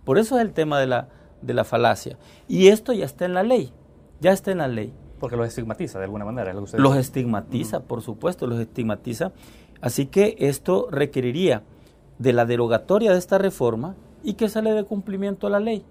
[0.04, 1.08] Por eso es el tema de la,
[1.40, 2.18] de la falacia.
[2.46, 3.72] Y esto ya está en la ley,
[4.20, 4.92] ya está en la ley.
[5.18, 6.52] Porque los estigmatiza de alguna manera.
[6.52, 9.32] los estigmatiza, por supuesto, los estigmatiza.
[9.80, 11.62] Así que esto requeriría
[12.18, 15.84] de la derogatoria de esta reforma y que se le dé cumplimiento a la ley.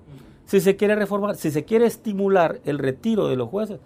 [0.46, 3.80] Si se quiere reformar, si se quiere estimular el retiro de los jueces,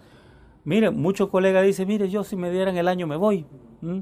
[0.64, 3.46] mire, muchos colegas dicen, mire, yo si me dieran el año me voy.
[3.80, 3.98] ¿Mm?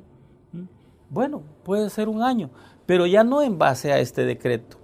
[0.52, 0.68] ¿Mm?
[1.08, 2.50] Bueno, puede ser un año,
[2.86, 4.76] pero ya no en base a este decreto,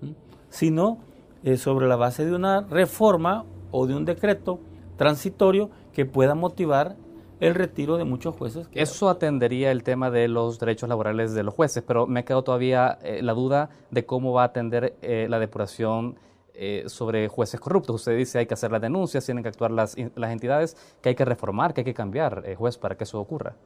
[0.00, 0.10] ¿Mm?
[0.48, 0.98] sino
[1.44, 4.60] eh, sobre la base de una reforma o de un decreto
[4.96, 6.96] transitorio que pueda motivar
[7.42, 8.68] el retiro de muchos jueces.
[8.72, 12.44] Eso atendería el tema de los derechos laborales de los jueces, pero me ha quedado
[12.44, 16.16] todavía eh, la duda de cómo va a atender eh, la depuración
[16.54, 17.96] eh, sobre jueces corruptos.
[17.96, 21.14] Usted dice hay que hacer las denuncias, tienen que actuar las, las entidades, que hay
[21.14, 23.56] que reformar, que hay que cambiar eh, juez para que eso ocurra.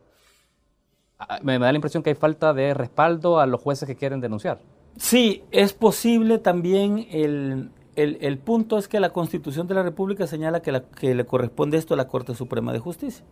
[1.18, 4.20] Ah, me, da la impresión que hay falta de respaldo a los jueces que quieren
[4.20, 4.60] denunciar.
[4.96, 10.62] Sí, es posible también el, el, punto es que la Constitución de la República señala
[10.62, 13.24] que, la, que le corresponde esto a la Corte Suprema de Justicia.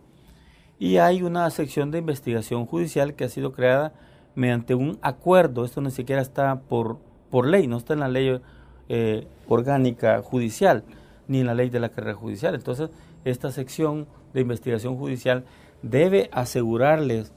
[0.77, 3.93] Y hay una sección de investigación judicial que ha sido creada
[4.35, 6.97] mediante un acuerdo, esto ni siquiera está por,
[7.29, 8.41] por ley, no está en la ley
[8.89, 10.83] eh, orgánica judicial,
[11.27, 12.53] ni en la ley de la carrera judicial.
[12.53, 12.89] Entonces,
[13.23, 15.45] esta sección de investigación judicial
[15.81, 17.31] debe asegurarles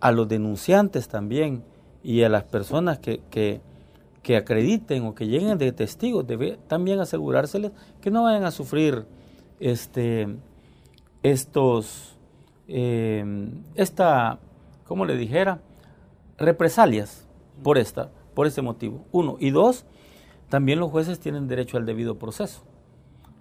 [0.00, 1.64] a los denunciantes también
[2.02, 7.72] y a las personas que, que, acrediten o que lleguen de testigos, debe también asegurárseles
[8.00, 9.04] que no vayan a sufrir
[9.60, 10.28] este,
[11.22, 12.13] estos,
[12.68, 14.38] eh, esta,
[14.86, 15.60] como le dijera,
[16.38, 17.26] represalias
[17.62, 19.04] por esta, por este motivo.
[19.12, 19.36] Uno.
[19.38, 19.86] Y dos,
[20.48, 22.62] también los jueces tienen derecho al debido proceso.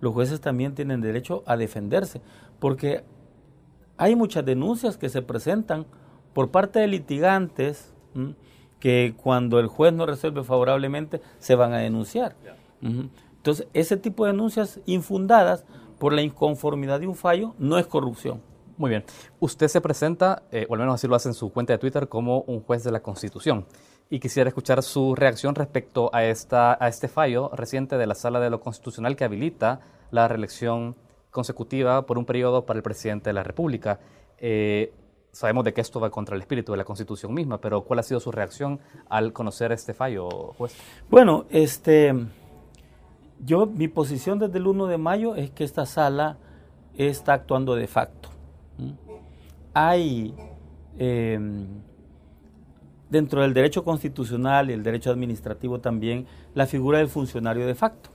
[0.01, 2.21] Los jueces también tienen derecho a defenderse,
[2.59, 3.03] porque
[3.97, 5.85] hay muchas denuncias que se presentan
[6.33, 7.93] por parte de litigantes
[8.79, 12.35] que cuando el juez no resuelve favorablemente se van a denunciar.
[12.81, 15.65] Entonces, ese tipo de denuncias infundadas
[15.99, 18.41] por la inconformidad de un fallo no es corrupción.
[18.77, 19.03] Muy bien.
[19.39, 22.07] Usted se presenta, eh, o al menos así lo hace en su cuenta de Twitter,
[22.07, 23.65] como un juez de la Constitución
[24.09, 28.39] y quisiera escuchar su reacción respecto a, esta, a este fallo reciente de la Sala
[28.39, 29.79] de lo Constitucional que habilita
[30.11, 30.95] la reelección
[31.31, 33.99] consecutiva por un periodo para el presidente de la República.
[34.37, 34.93] Eh,
[35.31, 38.03] sabemos de que esto va contra el espíritu de la Constitución misma, pero ¿cuál ha
[38.03, 40.75] sido su reacción al conocer este fallo, juez?
[41.09, 42.13] Bueno, este,
[43.43, 46.37] yo mi posición desde el 1 de mayo es que esta sala
[46.95, 48.32] está actuando de facto.
[49.73, 50.35] Hay
[50.97, 51.39] eh,
[53.09, 58.09] dentro del derecho constitucional y el derecho administrativo también la figura del funcionario de facto.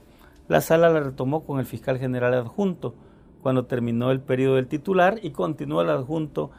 [0.47, 2.95] La sala la retomó con el fiscal general adjunto
[3.41, 6.51] cuando terminó el periodo del titular y continúa el adjunto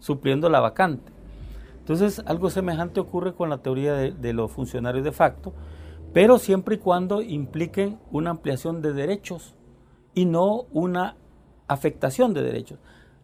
[0.00, 1.12] supliendo la vacante.
[1.78, 5.54] Entonces, algo semejante ocurre con la teoría de, los funcionarios de facto,
[6.12, 9.54] pero siempre y cuando impliquen una ampliación de derechos
[10.14, 11.16] y no una
[11.66, 12.78] afectación de derechos.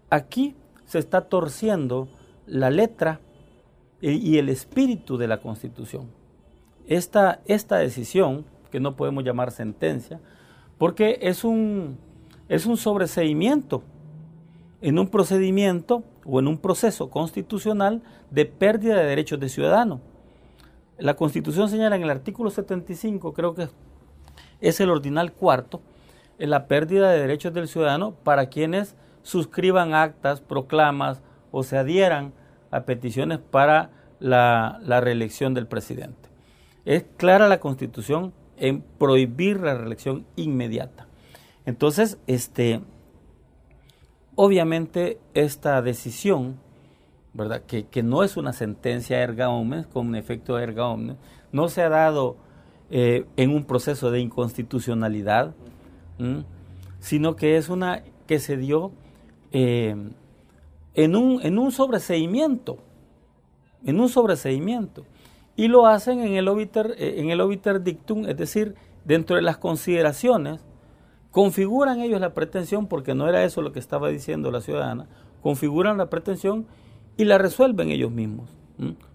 [0.08, 2.08] Aquí se está torciendo
[2.46, 3.20] la letra
[4.00, 6.10] y el espíritu de la Constitución.
[6.86, 10.20] Esta, esta decisión, que no podemos llamar sentencia,
[10.76, 11.96] porque es un,
[12.48, 13.82] es un sobreseimiento
[14.82, 20.00] en un procedimiento o en un proceso constitucional de pérdida de derechos de ciudadano.
[20.98, 23.68] La Constitución señala en el artículo 75, creo que
[24.60, 25.80] es el ordinal cuarto,
[26.38, 28.94] en la pérdida de derechos del ciudadano para quienes
[29.24, 32.32] suscriban actas, proclamas o se adhieran
[32.70, 36.28] a peticiones para la, reelección del presidente.
[36.84, 41.08] Es clara la constitución en prohibir la reelección inmediata.
[41.66, 42.80] Entonces, este,
[44.36, 46.62] obviamente esta decisión
[47.32, 47.62] ¿verdad?
[47.62, 51.16] Que, que no es una sentencia erga omnes con un efecto erga omnes,
[51.50, 52.36] no se ha dado
[52.90, 55.54] eh, en un proceso de inconstitucionalidad,
[57.00, 58.92] sino que es una que se dio
[59.56, 59.94] eh,
[60.94, 62.78] en, un, en un sobreseimiento,
[63.84, 65.06] en un sobreseimiento.
[65.54, 69.42] Y lo hacen en el obiter, eh, en el obiter dictum, es decir, dentro de
[69.42, 70.60] las consideraciones,
[71.30, 75.06] configuran ellos la pretensión, porque no era eso lo que estaba diciendo la ciudadana,
[75.40, 76.66] configuran la pretensión
[77.16, 78.50] y la resuelven ellos mismos,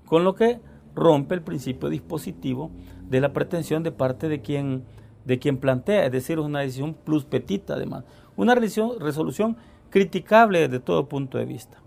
[0.05, 0.61] con lo que
[0.95, 2.71] rompe el principio dispositivo
[3.09, 4.85] de la pretensión de parte de quien,
[5.25, 8.05] de quien plantea, es decir, es una decisión plus petita además,
[8.37, 9.57] una resolución
[9.89, 11.81] criticable desde todo punto de vista.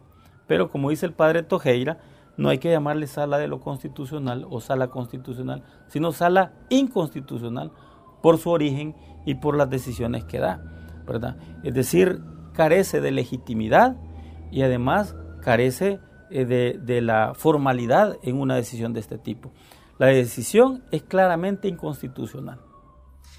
[0.47, 1.99] Pero como dice el padre Tojeira,
[2.37, 7.73] no hay que llamarle sala de lo constitucional o sala constitucional, sino sala inconstitucional
[8.23, 8.95] por su origen
[9.27, 10.63] y por las decisiones que da,
[11.07, 11.37] ¿verdad?
[11.63, 13.97] Es decir, carece de legitimidad
[14.51, 19.53] y además carece eh, de, de la formalidad en una decisión de este tipo.
[19.99, 22.61] La decisión es claramente inconstitucional.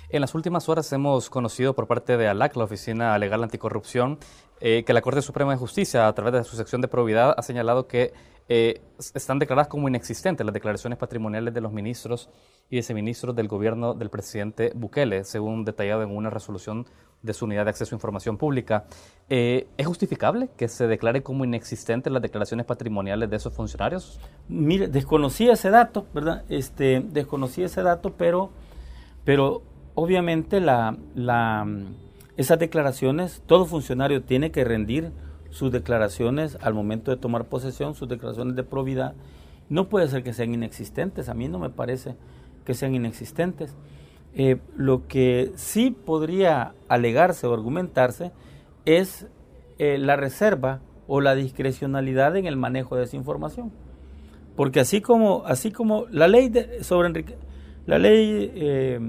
[0.09, 4.19] En las últimas horas hemos conocido por parte de ALAC, la Oficina Legal Anticorrupción,
[4.65, 7.41] eh, que la Corte Suprema de Justicia, a través de su sección de probidad, ha
[7.41, 8.13] señalado que
[8.47, 8.79] eh,
[9.13, 12.29] están declaradas como inexistentes las declaraciones patrimoniales de los ministros
[12.69, 16.85] y viceministros del gobierno del presidente Bukele, según detallado en una resolución
[17.21, 18.85] de su unidad de acceso a información pública.
[19.27, 24.17] Eh, ¿Es justificable que se declare como inexistentes las declaraciones patrimoniales de esos funcionarios?
[24.47, 26.45] Mire, desconocía ese dato, ¿verdad?
[26.47, 28.49] Este, desconocía ese dato, pero,
[29.25, 29.61] pero
[29.93, 31.67] obviamente la, la,
[32.35, 35.11] esas declaraciones, todo funcionario tiene que rendir
[35.49, 39.13] sus declaraciones al momento de tomar posesión, sus declaraciones de probidad.
[39.69, 42.15] No puede ser que sean inexistentes, a mí no me parece
[42.65, 43.75] que sean inexistentes.
[44.35, 48.31] Eh, lo que sí podría alegarse o argumentarse
[48.85, 49.27] es
[49.77, 53.71] eh, la reserva o la discrecionalidad en el manejo de esa información.
[54.55, 57.25] Porque así como, así como la ley de, sobre
[57.85, 58.99] la ley, eh,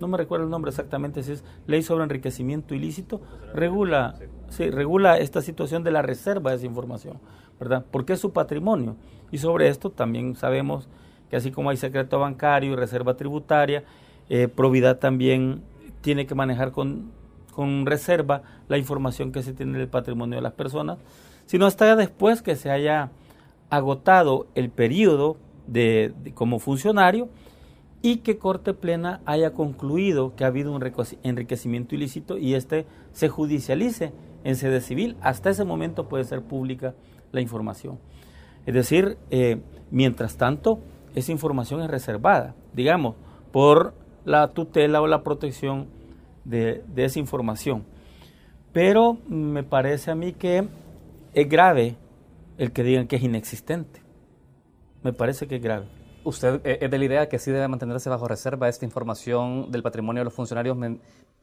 [0.00, 3.20] no me recuerdo el nombre exactamente, si es ley sobre enriquecimiento ilícito,
[3.54, 4.14] regula,
[4.48, 7.18] sí, regula esta situación de la reserva de esa información,
[7.58, 7.84] ¿verdad?
[7.90, 8.96] Porque es su patrimonio.
[9.30, 10.88] Y sobre esto también sabemos
[11.28, 13.84] que así como hay secreto bancario y reserva tributaria,
[14.28, 15.62] eh, Providad también
[16.00, 17.12] tiene que manejar con,
[17.52, 20.98] con, reserva la información que se tiene del patrimonio de las personas,
[21.46, 23.10] sino hasta después que se haya
[23.68, 25.36] agotado el periodo
[25.66, 27.28] de, como funcionario
[28.02, 30.82] y que Corte Plena haya concluido que ha habido un
[31.22, 34.12] enriquecimiento ilícito y este se judicialice
[34.44, 35.16] en sede civil.
[35.20, 36.94] Hasta ese momento puede ser pública
[37.32, 37.98] la información.
[38.66, 39.60] Es decir, eh,
[39.90, 40.80] mientras tanto,
[41.14, 43.16] esa información es reservada, digamos,
[43.52, 45.88] por la tutela o la protección
[46.44, 47.84] de, esa información.
[48.72, 50.68] Pero me parece a mí que
[51.34, 51.96] es grave
[52.58, 54.00] el que digan que es inexistente.
[55.02, 55.86] Me parece que es grave.
[56.24, 59.82] ¿Usted eh, es de la idea que sí debe mantenerse bajo reserva esta información del
[59.82, 60.76] patrimonio de los funcionarios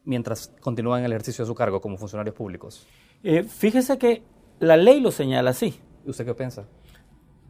[0.04, 2.86] mientras continúan en el ejercicio de su cargo como funcionarios públicos?
[3.22, 4.22] Eh, fíjese que
[4.60, 5.80] la ley lo señala así.
[6.06, 6.64] ¿Y usted qué piensa?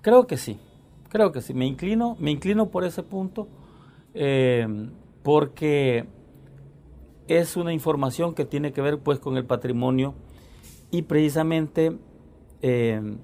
[0.00, 0.58] Creo que sí,
[1.08, 1.54] creo que sí.
[1.54, 3.48] Me inclino, me inclino por ese punto.
[4.14, 4.66] Eh,
[5.22, 6.06] porque
[7.26, 10.14] es una información que tiene que ver pues con el patrimonio
[10.90, 11.98] y precisamente
[12.62, 13.18] eh,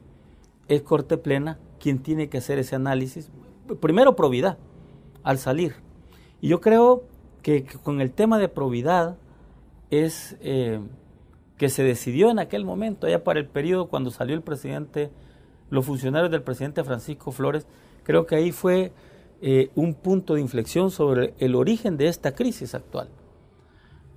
[0.69, 3.31] es Corte Plena quien tiene que hacer ese análisis.
[3.81, 4.59] Primero probidad
[5.23, 5.75] al salir.
[6.41, 7.05] Y yo creo
[7.43, 9.17] que, con el tema de probidad
[9.91, 10.81] es eh,
[11.57, 15.11] que se decidió en aquel momento, allá para el periodo cuando salió el presidente,
[15.71, 17.67] los funcionarios del presidente Francisco Flores,
[18.03, 18.93] creo que ahí fue
[19.41, 23.09] eh, un punto de inflexión sobre el origen de esta crisis actual.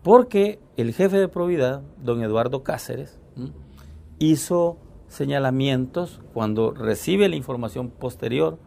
[0.03, 3.19] Porque el jefe de probidad, don Eduardo Cáceres,
[4.19, 8.57] hizo señalamientos cuando recibe la información posterior,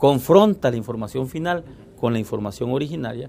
[0.00, 1.62] confronta la información final
[2.00, 3.28] con la información originaria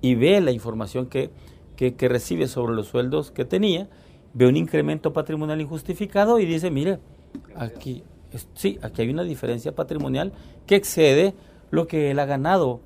[0.00, 1.30] y ve la información que,
[1.76, 3.90] que, recibe sobre los sueldos que tenía,
[4.32, 6.98] ve un incremento patrimonial injustificado y dice, mire,
[7.54, 8.04] aquí,
[8.54, 10.32] sí, aquí hay una diferencia patrimonial
[10.66, 11.34] que excede
[11.70, 12.80] lo que él ha ganado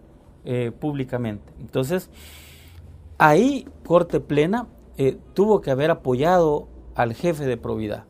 [0.44, 1.52] eh, públicamente.
[1.60, 2.10] Entonces,
[3.18, 4.66] ahí Corte Plena
[4.98, 6.66] eh, tuvo que haber apoyado
[6.96, 8.04] al jefe de probidad.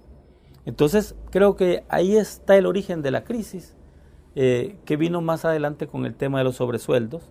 [0.64, 3.76] Entonces, creo que ahí está el origen de la crisis,
[4.34, 7.22] eh, que vino más adelante con el tema de los sobresueldos,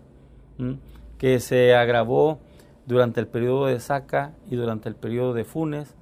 [1.17, 2.39] que se agravó
[2.85, 5.95] durante el periodo de Saca y durante el periodo de Funes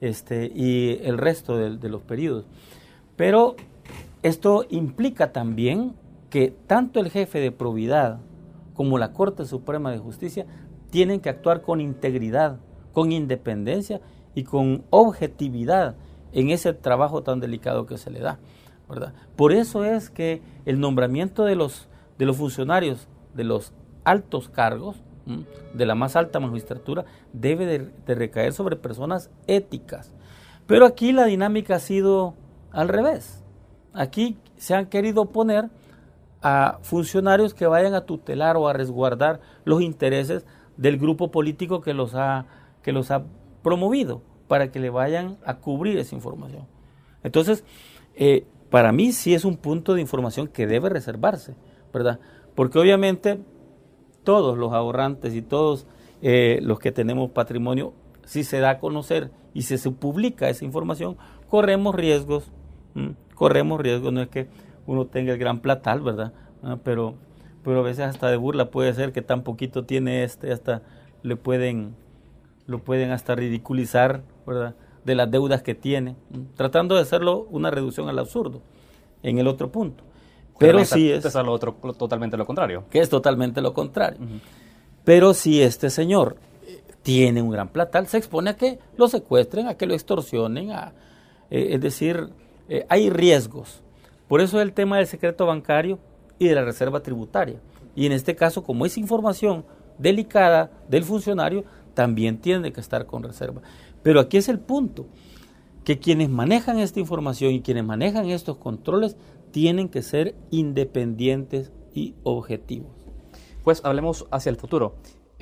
[0.00, 2.44] este, y el resto de, de los periodos.
[3.16, 3.56] Pero
[4.22, 5.94] esto implica también
[6.28, 8.18] que tanto el jefe de probidad
[8.74, 10.46] como la Corte Suprema de Justicia
[10.90, 12.58] tienen que actuar con integridad,
[12.92, 14.00] con independencia
[14.34, 15.96] y con objetividad
[16.32, 18.38] en ese trabajo tan delicado que se le da.
[19.36, 21.88] Por eso es que el nombramiento de los,
[22.18, 23.72] de los funcionarios de los
[24.04, 25.02] altos cargos,
[25.72, 30.12] de la más alta magistratura, debe de, recaer sobre personas éticas.
[30.66, 32.34] Pero aquí la dinámica ha sido
[32.72, 33.44] al revés.
[33.92, 35.70] Aquí se han querido poner
[36.42, 40.44] a funcionarios que vayan a tutelar o a resguardar los intereses
[40.76, 42.46] del grupo político que los ha,
[42.82, 43.22] que los ha
[43.62, 46.66] promovido para que le vayan a cubrir esa información.
[47.22, 47.64] Entonces,
[48.16, 51.54] eh, para mí sí es un punto de información que debe reservarse,
[51.92, 52.18] ¿verdad?
[52.54, 53.38] Porque obviamente
[54.24, 55.86] todos los ahorrantes y todos
[56.22, 57.92] eh, los que tenemos patrimonio,
[58.24, 61.18] si se da a conocer y se publica esa información,
[61.50, 62.50] corremos riesgos,
[63.34, 64.48] corremos riesgos, no es que
[64.86, 66.32] uno tenga el gran platal, ¿verdad?
[66.62, 67.16] Ah, pero,
[67.62, 70.80] pero a veces hasta de burla puede ser que tan poquito tiene este, hasta
[71.22, 71.94] le pueden,
[72.66, 74.76] lo pueden hasta ridiculizar, ¿verdad?
[75.04, 76.14] De las deudas que tiene,
[76.54, 78.60] tratando de hacerlo una reducción al absurdo
[79.22, 80.04] en el otro punto.
[80.58, 81.24] Pero sí es...
[81.24, 82.84] es lo otro, totalmente lo contrario.
[82.90, 84.20] Que es totalmente lo contrario.
[85.04, 86.36] Pero si este señor
[86.66, 90.70] eh, tiene un gran platal, se expone a que lo secuestren, a que lo extorsionen,
[90.70, 90.92] a,
[91.50, 92.28] eh, es decir,
[92.68, 93.82] eh, hay riesgos.
[94.28, 95.98] Por eso es el tema del secreto bancario
[96.38, 97.60] y de la reserva tributaria.
[97.94, 99.64] Y en este caso, como es información
[99.98, 103.60] delicada del funcionario, también tiene que estar con reserva.
[104.02, 105.06] Pero aquí es el punto,
[105.84, 109.16] que quienes manejan esta información y quienes manejan estos controles
[109.50, 112.90] tienen que ser independientes y objetivos.
[113.64, 114.94] Pues hablemos hacia el futuro.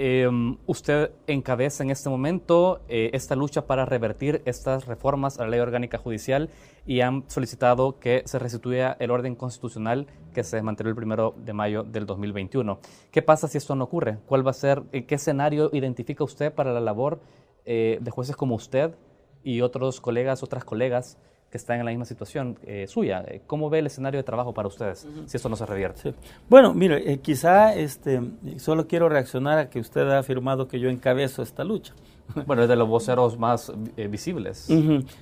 [0.02, 5.50] Em, usted encabeza en este momento eh, esta lucha para revertir estas reformas a la
[5.50, 6.48] ley orgánica judicial
[6.86, 11.52] y han solicitado que se restituya el orden constitucional que se desmanteló el primero de
[11.52, 12.78] mayo del 2021.
[13.11, 14.16] ¿Qué pasa si esto no ocurre?
[14.24, 17.20] ¿Cuál va a ser, eh, qué escenario identifica usted para la labor
[17.64, 18.94] eh, de jueces como usted
[19.42, 21.18] y otros colegas, otras colegas
[21.50, 23.24] que están en la misma situación eh, suya.
[23.26, 26.14] Eh, ¿Cómo ve el escenario de trabajo para ustedes si esto no se revierte?
[26.48, 28.20] Bueno, mire, eh, quizá este,
[28.58, 31.94] solo quiero reaccionar a que usted ha afirmado que yo encabezo esta lucha.
[32.46, 33.72] Bueno, es de los voceros más
[34.08, 34.68] visibles.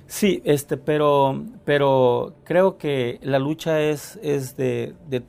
[0.05, 5.23] Sí, este, pero, pero creo que la lucha es, es de, de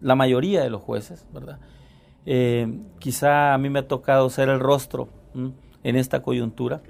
[0.00, 1.58] la mayoría de los jueces, ¿verdad?
[3.00, 5.08] quizá a mí me ha tocado ser el rostro
[5.88, 6.82] en esta coyuntura,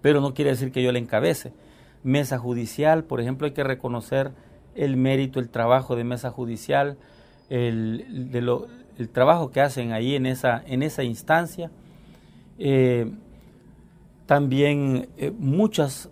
[0.00, 1.52] pero no quiere decir que yo la encabece
[2.02, 4.32] mesa judicial, por ejemplo, hay que reconocer
[4.74, 6.96] el mérito, el trabajo de mesa judicial,
[7.48, 8.66] el, de lo,
[8.98, 11.70] el trabajo que hacen ahí en esa, en esa instancia.
[12.58, 13.10] Eh,
[14.26, 16.10] también eh, muchas,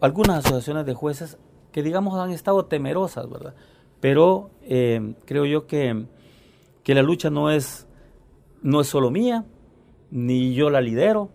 [0.00, 1.38] algunas asociaciones de jueces
[1.72, 3.54] que digamos han estado temerosas, ¿verdad?
[4.00, 6.06] Pero eh, creo yo que,
[6.84, 7.86] que la lucha no es,
[8.62, 9.44] no es solo mía,
[10.10, 11.30] ni yo la lidero,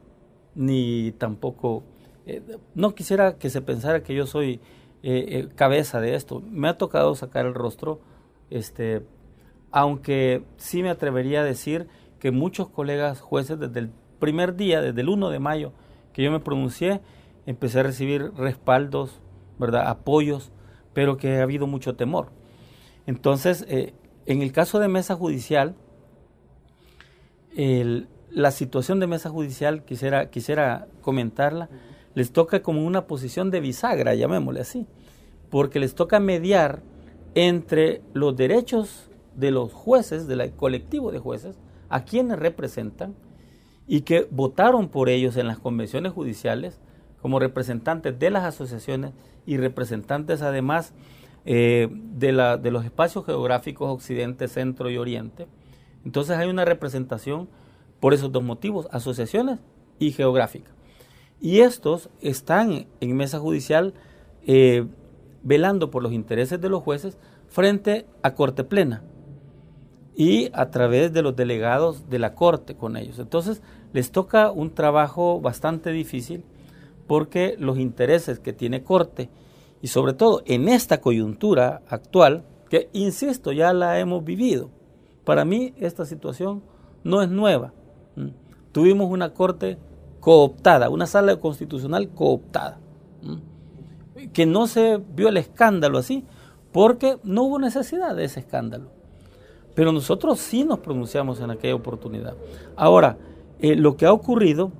[0.55, 1.83] ni tampoco
[2.25, 2.41] eh,
[2.73, 4.61] no quisiera que se pensara que yo soy
[5.03, 6.41] eh, eh, cabeza de esto.
[6.49, 7.99] Me ha tocado sacar el rostro,
[8.49, 9.05] este,
[9.71, 11.87] aunque sí me atrevería a decir
[12.19, 15.73] que muchos colegas jueces desde el primer día, desde el 1 de mayo
[16.13, 17.01] que yo me pronuncié,
[17.45, 19.19] empecé a recibir respaldos,
[19.59, 19.87] ¿verdad?
[19.87, 20.51] apoyos,
[20.93, 22.29] pero que ha habido mucho temor.
[23.07, 25.75] Entonces, en el caso de mesa judicial,
[28.33, 31.69] la situación de mesa judicial, quisiera, quisiera comentarla,
[32.15, 34.87] les toca como una posición de bisagra, llamémosle así,
[35.49, 36.81] porque les toca mediar
[37.35, 41.57] entre los derechos de los jueces, del colectivo de jueces,
[41.89, 43.15] a quienes representan
[43.87, 46.79] y que votaron por ellos en las convenciones judiciales
[47.21, 49.13] como representantes de las asociaciones
[49.45, 50.93] y representantes además
[51.45, 55.47] eh, de, la, de los espacios geográficos occidente, centro y oriente.
[56.05, 57.49] Entonces hay una representación
[58.03, 59.59] por esos dos motivos, asociaciones
[59.97, 60.69] y geográfica.
[61.39, 63.93] Y estos están en mesa judicial
[64.45, 64.85] eh,
[65.41, 69.03] velando por los intereses de los jueces frente a Corte Plena
[70.17, 73.19] y a través de los delegados de la Corte con ellos.
[73.19, 73.61] Entonces
[73.93, 76.43] les toca un trabajo bastante difícil
[77.07, 79.29] porque los intereses que tiene Corte
[79.81, 84.71] y sobre todo en esta coyuntura actual, que insisto, ya la hemos vivido,
[85.23, 86.63] para mí esta situación
[87.05, 87.71] no es nueva.
[88.71, 89.77] Tuvimos una Corte
[90.19, 92.79] cooptada, una sala constitucional cooptada.
[94.31, 96.25] Que no se vio el escándalo así,
[96.71, 98.89] porque no hubo necesidad de ese escándalo.
[99.75, 102.35] Pero nosotros sí nos pronunciamos en aquella oportunidad.
[102.75, 103.17] Ahora,
[103.59, 104.71] eh, lo que ha ocurrido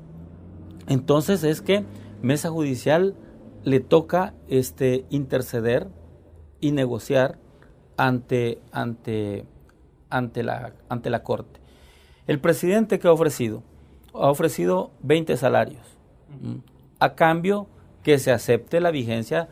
[0.88, 1.86] entonces es que
[2.22, 3.16] Mesa Judicial
[3.64, 5.88] le toca este, interceder
[6.60, 7.38] y negociar
[7.98, 9.46] ante, ante,
[10.10, 11.60] ante, la, ante la Corte.
[12.28, 13.64] El presidente que ha ofrecido
[14.14, 15.82] ha ofrecido 20 salarios
[17.00, 17.68] a cambio
[18.04, 19.50] que se acepte la vigencia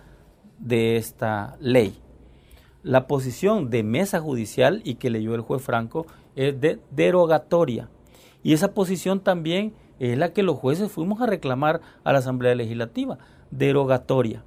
[0.60, 1.98] de esta ley.
[2.84, 6.06] La posición de mesa judicial y que leyó el juez Franco
[6.36, 7.90] es de derogatoria.
[8.44, 12.56] Y esa posición también es la que los jueces fuimos a reclamar a la Asamblea
[12.56, 13.20] Legislativa,
[13.52, 14.44] derogatoria.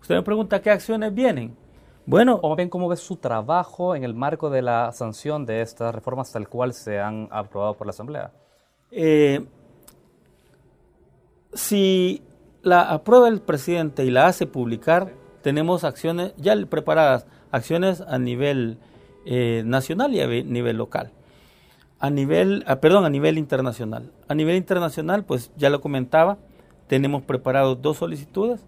[0.00, 1.56] Usted me pregunta qué acciones vienen.
[2.06, 5.94] Bueno, o bien cómo ve su trabajo en el marco de la sanción de estas
[5.94, 8.32] reformas tal cual se han aprobado por la Asamblea.
[8.90, 9.46] Eh,
[11.52, 12.22] si
[12.62, 18.78] la aprueba el presidente y la hace publicar, tenemos acciones ya preparadas, acciones a nivel
[19.26, 21.12] eh, nacional y a nivel local.
[21.98, 24.10] A nivel, ah, perdón, a nivel internacional.
[24.26, 26.38] A nivel internacional, pues ya lo comentaba,
[26.86, 28.64] tenemos preparados dos solicitudes,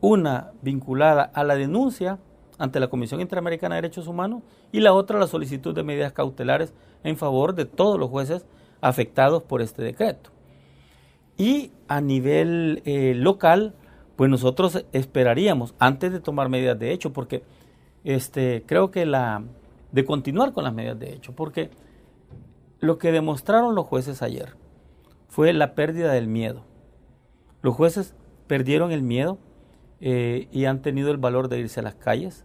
[0.00, 2.18] una vinculada a la denuncia
[2.58, 4.42] ante la Comisión Interamericana de Derechos Humanos
[4.72, 8.44] y la otra la solicitud de medidas cautelares en favor de todos los jueces
[8.80, 10.30] afectados por este decreto.
[11.36, 13.74] Y a nivel eh, local,
[14.16, 17.44] pues nosotros esperaríamos, antes de tomar medidas de hecho, porque
[18.04, 19.44] este, creo que la,
[19.92, 21.70] de continuar con las medidas de hecho, porque
[22.80, 24.54] lo que demostraron los jueces ayer
[25.28, 26.64] fue la pérdida del miedo.
[27.62, 28.14] Los jueces
[28.46, 29.38] perdieron el miedo
[30.00, 32.44] eh, y han tenido el valor de irse a las calles.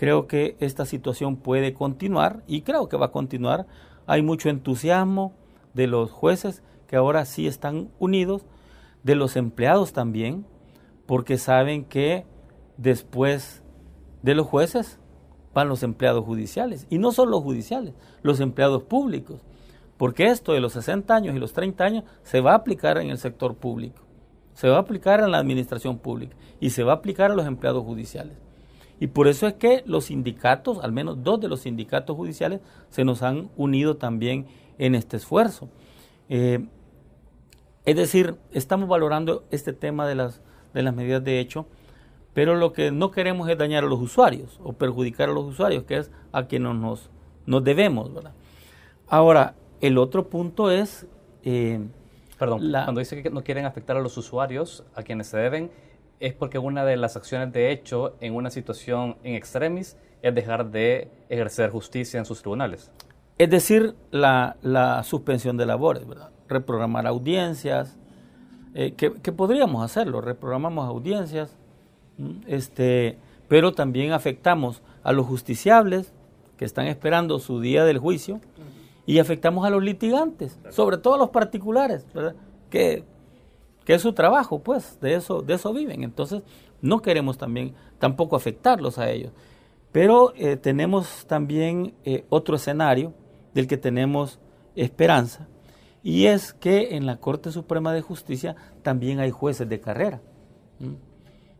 [0.00, 3.66] Creo que esta situación puede continuar y creo que va a continuar.
[4.06, 5.34] Hay mucho entusiasmo
[5.74, 8.46] de los jueces que ahora sí están unidos,
[9.02, 10.46] de los empleados también,
[11.04, 12.24] porque saben que
[12.78, 13.62] después
[14.22, 14.98] de los jueces
[15.52, 17.92] van los empleados judiciales, y no solo los judiciales,
[18.22, 19.42] los empleados públicos,
[19.98, 23.10] porque esto de los 60 años y los 30 años se va a aplicar en
[23.10, 24.00] el sector público,
[24.54, 27.46] se va a aplicar en la administración pública y se va a aplicar a los
[27.46, 28.49] empleados judiciales.
[29.00, 33.02] Y por eso es que los sindicatos, al menos dos de los sindicatos judiciales, se
[33.04, 34.46] nos han unido también
[34.78, 35.70] en este esfuerzo.
[36.28, 36.66] Eh,
[37.86, 40.42] es decir, estamos valorando este tema de las,
[40.74, 41.66] de las medidas de hecho,
[42.34, 45.84] pero lo que no queremos es dañar a los usuarios o perjudicar a los usuarios,
[45.84, 47.10] que es a quienes nos,
[47.46, 48.12] nos debemos.
[48.12, 48.32] ¿verdad?
[49.08, 51.06] Ahora, el otro punto es...
[51.42, 51.80] Eh,
[52.38, 55.70] Perdón, cuando dice que no quieren afectar a los usuarios, a quienes se deben,
[56.20, 60.70] es porque una de las acciones de hecho en una situación en extremis es dejar
[60.70, 62.90] de ejercer justicia en sus tribunales.
[63.38, 66.30] Es decir, la, la suspensión de labores, ¿verdad?
[66.50, 67.96] reprogramar audiencias,
[68.74, 71.56] eh, que, podríamos hacerlo, reprogramamos audiencias,
[72.46, 73.18] este,
[73.48, 76.12] pero también afectamos a los justiciables
[76.58, 78.40] que están esperando su día del juicio
[79.06, 82.04] y afectamos a los litigantes, sobre todo a los particulares,
[82.68, 83.04] Que,
[83.90, 86.04] que es su trabajo, pues, de eso, de eso viven.
[86.04, 86.44] Entonces,
[86.80, 89.32] no queremos también tampoco afectarlos a ellos.
[89.90, 93.14] Pero eh, tenemos también eh, otro escenario
[93.52, 94.38] del que tenemos
[94.76, 95.48] esperanza,
[96.04, 100.20] y es que en la Corte Suprema de Justicia también hay jueces de carrera.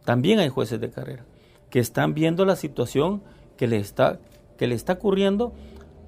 [0.05, 1.27] También hay jueces de carrera
[1.69, 3.25] que están viendo la situación
[3.57, 4.21] que le está,
[4.57, 5.53] que le está ocurriendo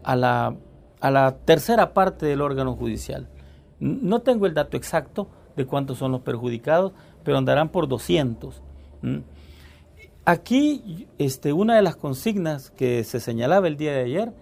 [0.05, 0.55] a la,
[1.01, 3.29] a la tercera parte del órgano judicial.
[3.81, 6.93] No tengo el dato exacto de cuántos son los perjudicados,
[7.25, 8.63] pero andarán por 200.
[10.25, 14.33] Aquí, este, una de las consignas que se señalaba el día de ayer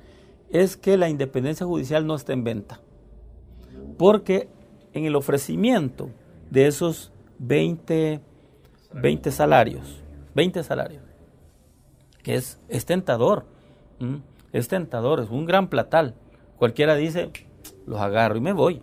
[0.50, 2.80] es que la independencia judicial no está en venta
[4.00, 4.48] porque
[4.94, 6.08] en el ofrecimiento
[6.50, 8.20] de esos 20,
[8.94, 10.02] 20 salarios,
[10.34, 11.02] 20 salarios,
[12.22, 13.44] que es, tentador,
[14.54, 16.14] es tentador, es un gran platal.
[16.56, 17.30] Cualquiera dice,
[17.86, 18.80] los agarro y me voy.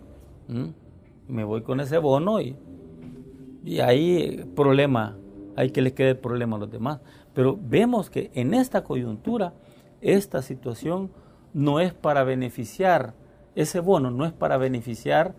[1.28, 2.56] Me voy con ese bono y,
[3.64, 5.16] y ahí problema,
[5.56, 7.00] hay que le quede el problema a los demás.
[7.34, 9.54] Pero vemos que en esta coyuntura,
[10.00, 11.10] esta situación
[11.52, 13.14] no es para beneficiar
[13.58, 15.34] ese bono no es para beneficiar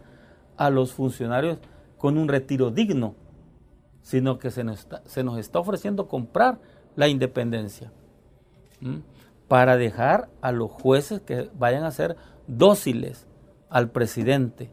[0.57, 1.57] a los funcionarios
[1.97, 3.15] con un retiro digno,
[4.01, 4.79] sino que se nos
[5.37, 6.59] está, ofreciendo comprar
[6.97, 7.93] la independencia
[9.47, 13.25] para dejar a los jueces que vayan a ser dóciles
[13.69, 14.69] al presidente,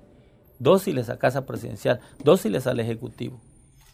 [0.58, 3.40] dóciles a Casa Presidencial, dóciles al Ejecutivo,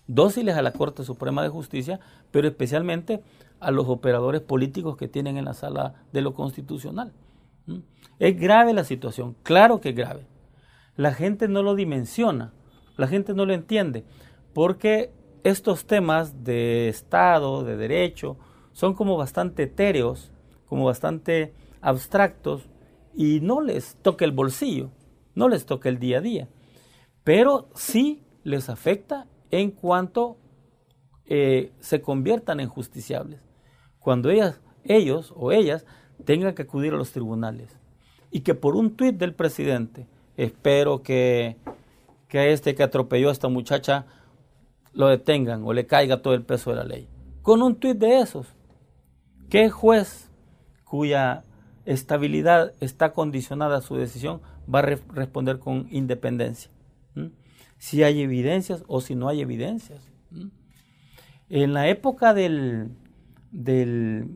[0.06, 2.00] dóciles a la Corte Suprema de Justicia,
[2.30, 3.22] pero especialmente
[3.60, 7.12] a los operadores políticos que tienen en la sala de lo constitucional.
[8.18, 10.26] Es grave la situación, claro que es grave.
[10.96, 12.52] La gente no lo dimensiona,
[12.96, 14.04] la gente no lo entiende,
[14.52, 15.12] porque
[15.44, 18.36] estos temas de Estado, de derecho,
[18.72, 20.30] son como bastante etéreos,
[20.66, 22.68] como bastante abstractos,
[23.14, 24.90] y no les toca el bolsillo,
[25.34, 26.48] no les toca el día a día,
[27.24, 30.38] pero sí les afecta en cuanto
[31.26, 33.40] eh, se conviertan en justiciables.
[33.98, 35.86] Cuando ellas, ellos o ellas
[36.24, 37.78] tengan que acudir a los tribunales
[38.30, 41.56] y que por un tuit del presidente, espero que,
[42.28, 44.06] que este que atropelló a esta muchacha
[44.92, 47.08] lo detengan o le caiga todo el peso de la ley.
[47.42, 48.46] con un tuit de esos.
[49.50, 50.30] ¿Qué juez
[50.84, 51.44] cuya
[51.84, 54.40] estabilidad está condicionada a su decisión
[54.72, 56.70] va a responder con independencia?
[57.78, 60.08] Si hay evidencias o si no hay evidencias.
[61.48, 62.90] En la época del,
[63.50, 64.28] del,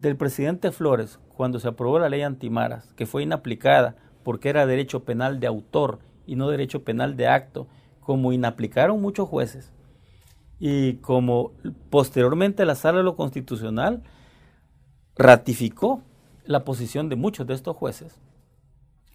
[0.00, 5.04] del presidente Flores, cuando se aprobó la ley antimaras, que fue inaplicada porque era derecho
[5.04, 7.68] penal de autor y no derecho penal de acto,
[8.00, 9.72] como inaplicaron muchos jueces,
[10.58, 11.52] y como
[11.88, 14.02] posteriormente la Sala de lo Constitucional
[15.16, 16.02] ratificó
[16.44, 18.18] la posición de muchos de estos jueces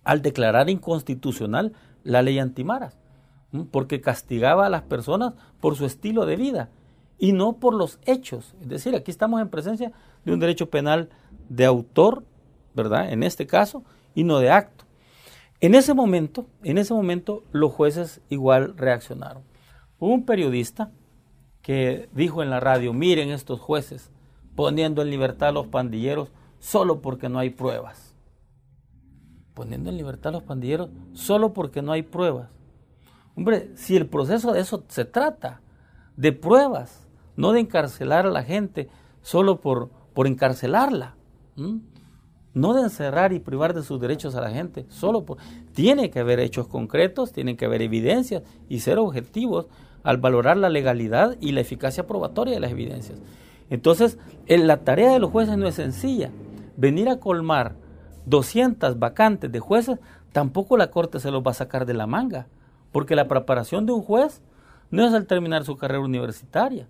[0.05, 2.97] al declarar inconstitucional la ley antimaras,
[3.71, 6.69] porque castigaba a las personas por su estilo de vida
[7.17, 8.55] y no por los hechos.
[8.61, 9.91] Es decir, aquí estamos en presencia
[10.23, 11.09] de un derecho penal
[11.49, 12.23] de autor,
[12.73, 13.11] ¿verdad?
[13.11, 13.83] En este caso,
[14.13, 14.85] y no de acto.
[15.59, 19.43] En ese momento, en ese momento los jueces igual reaccionaron.
[19.99, 20.91] Hubo un periodista
[21.61, 24.11] que dijo en la radio, miren estos jueces
[24.55, 28.04] poniendo en libertad a los pandilleros solo porque no hay pruebas.
[29.55, 32.49] Poniendo en libertad a los pandilleros solo porque no hay pruebas.
[33.35, 35.61] Hombre, si el proceso de eso se trata,
[36.15, 38.89] de pruebas, no de encarcelar a la gente
[39.21, 41.15] solo por, por encarcelarla.
[42.53, 45.37] No de encerrar y privar de sus derechos a la gente, solo por...
[45.73, 49.67] Tiene que haber hechos concretos, tienen que haber evidencias y ser objetivos
[50.03, 53.19] al valorar la legalidad y la eficacia probatoria de las evidencias.
[53.69, 56.31] Entonces, la tarea de los jueces no es sencilla.
[56.77, 57.75] Venir a colmar
[58.25, 59.99] 200 vacantes de jueces,
[60.31, 62.47] tampoco la Corte se los va a sacar de la manga,
[62.91, 64.41] porque la preparación de un juez
[64.91, 66.87] no es al terminar su carrera universitaria.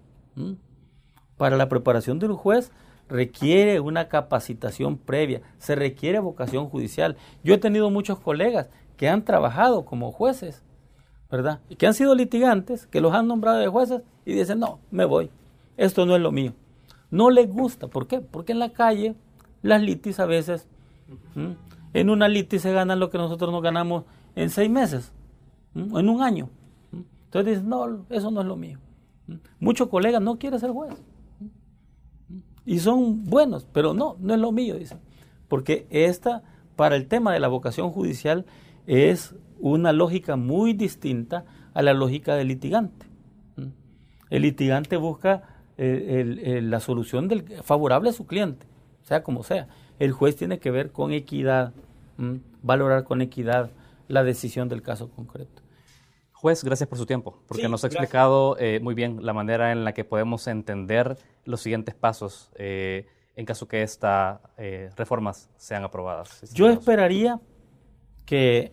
[1.37, 2.71] Para la preparación de un juez
[3.07, 7.17] requiere una capacitación previa, se requiere vocación judicial.
[7.43, 10.63] Yo he tenido muchos colegas que han trabajado como jueces,
[11.29, 11.59] ¿verdad?
[11.69, 15.05] Y que han sido litigantes, que los han nombrado de jueces y dicen, no, me
[15.05, 15.29] voy,
[15.77, 16.53] esto no es lo mío.
[17.11, 18.19] No les gusta, ¿por qué?
[18.19, 19.15] Porque en la calle
[19.61, 20.67] las litis a veces,
[21.93, 24.03] en una litis se ganan lo que nosotros nos ganamos
[24.35, 25.13] en seis meses,
[25.73, 26.49] en un año.
[27.25, 28.79] Entonces dicen, no, eso no es lo mío.
[29.59, 30.93] Muchos colegas no quieren ser juez.
[32.65, 34.99] Y son buenos, pero no, no es lo mío, dicen.
[35.47, 36.43] Porque esta,
[36.75, 38.45] para el tema de la vocación judicial,
[38.87, 43.05] es una lógica muy distinta a la lógica del litigante.
[44.29, 45.43] El litigante busca
[45.77, 48.65] eh, la solución del, favorable a su cliente,
[49.03, 49.67] sea como sea.
[49.99, 51.73] El juez tiene que ver con equidad,
[52.61, 53.71] valorar con equidad
[54.07, 55.61] la decisión del caso concreto.
[56.33, 59.83] Juez, gracias por su tiempo, porque nos ha explicado eh, muy bien la manera en
[59.83, 64.39] la que podemos entender los siguientes pasos eh, en caso que estas
[64.95, 66.53] reformas sean aprobadas.
[66.53, 67.41] Yo esperaría
[68.25, 68.71] que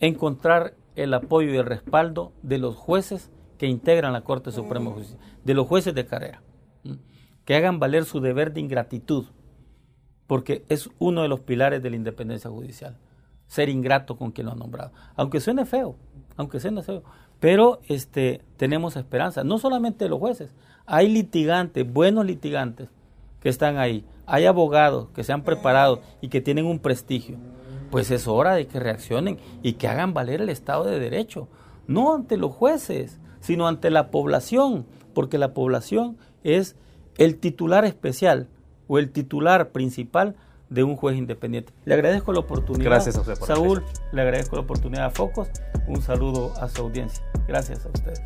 [0.00, 4.96] encontrar el apoyo y el respaldo de los jueces que integran la Corte Suprema de
[4.96, 6.42] Justicia, de los jueces de carrera,
[7.44, 9.26] que hagan valer su deber de ingratitud,
[10.28, 12.96] porque es uno de los pilares de la independencia judicial,
[13.48, 15.96] ser ingrato con quien lo ha nombrado, aunque suene feo,
[16.36, 17.02] aunque suene feo,
[17.40, 20.54] pero este, tenemos esperanza, no solamente los jueces,
[20.86, 22.90] hay litigantes, buenos litigantes
[23.40, 27.38] que están ahí, hay abogados que se han preparado y que tienen un prestigio
[27.90, 31.48] pues es hora de que reaccionen y que hagan valer el Estado de Derecho,
[31.86, 36.76] no ante los jueces, sino ante la población, porque la población es
[37.16, 38.48] el titular especial
[38.88, 40.34] o el titular principal
[40.70, 41.72] de un juez independiente.
[41.84, 42.90] Le agradezco la oportunidad.
[42.90, 43.34] Gracias a usted.
[43.36, 45.48] Saúl, le agradezco la oportunidad a Focos.
[45.86, 47.24] Un saludo a su audiencia.
[47.46, 48.20] Gracias a ustedes.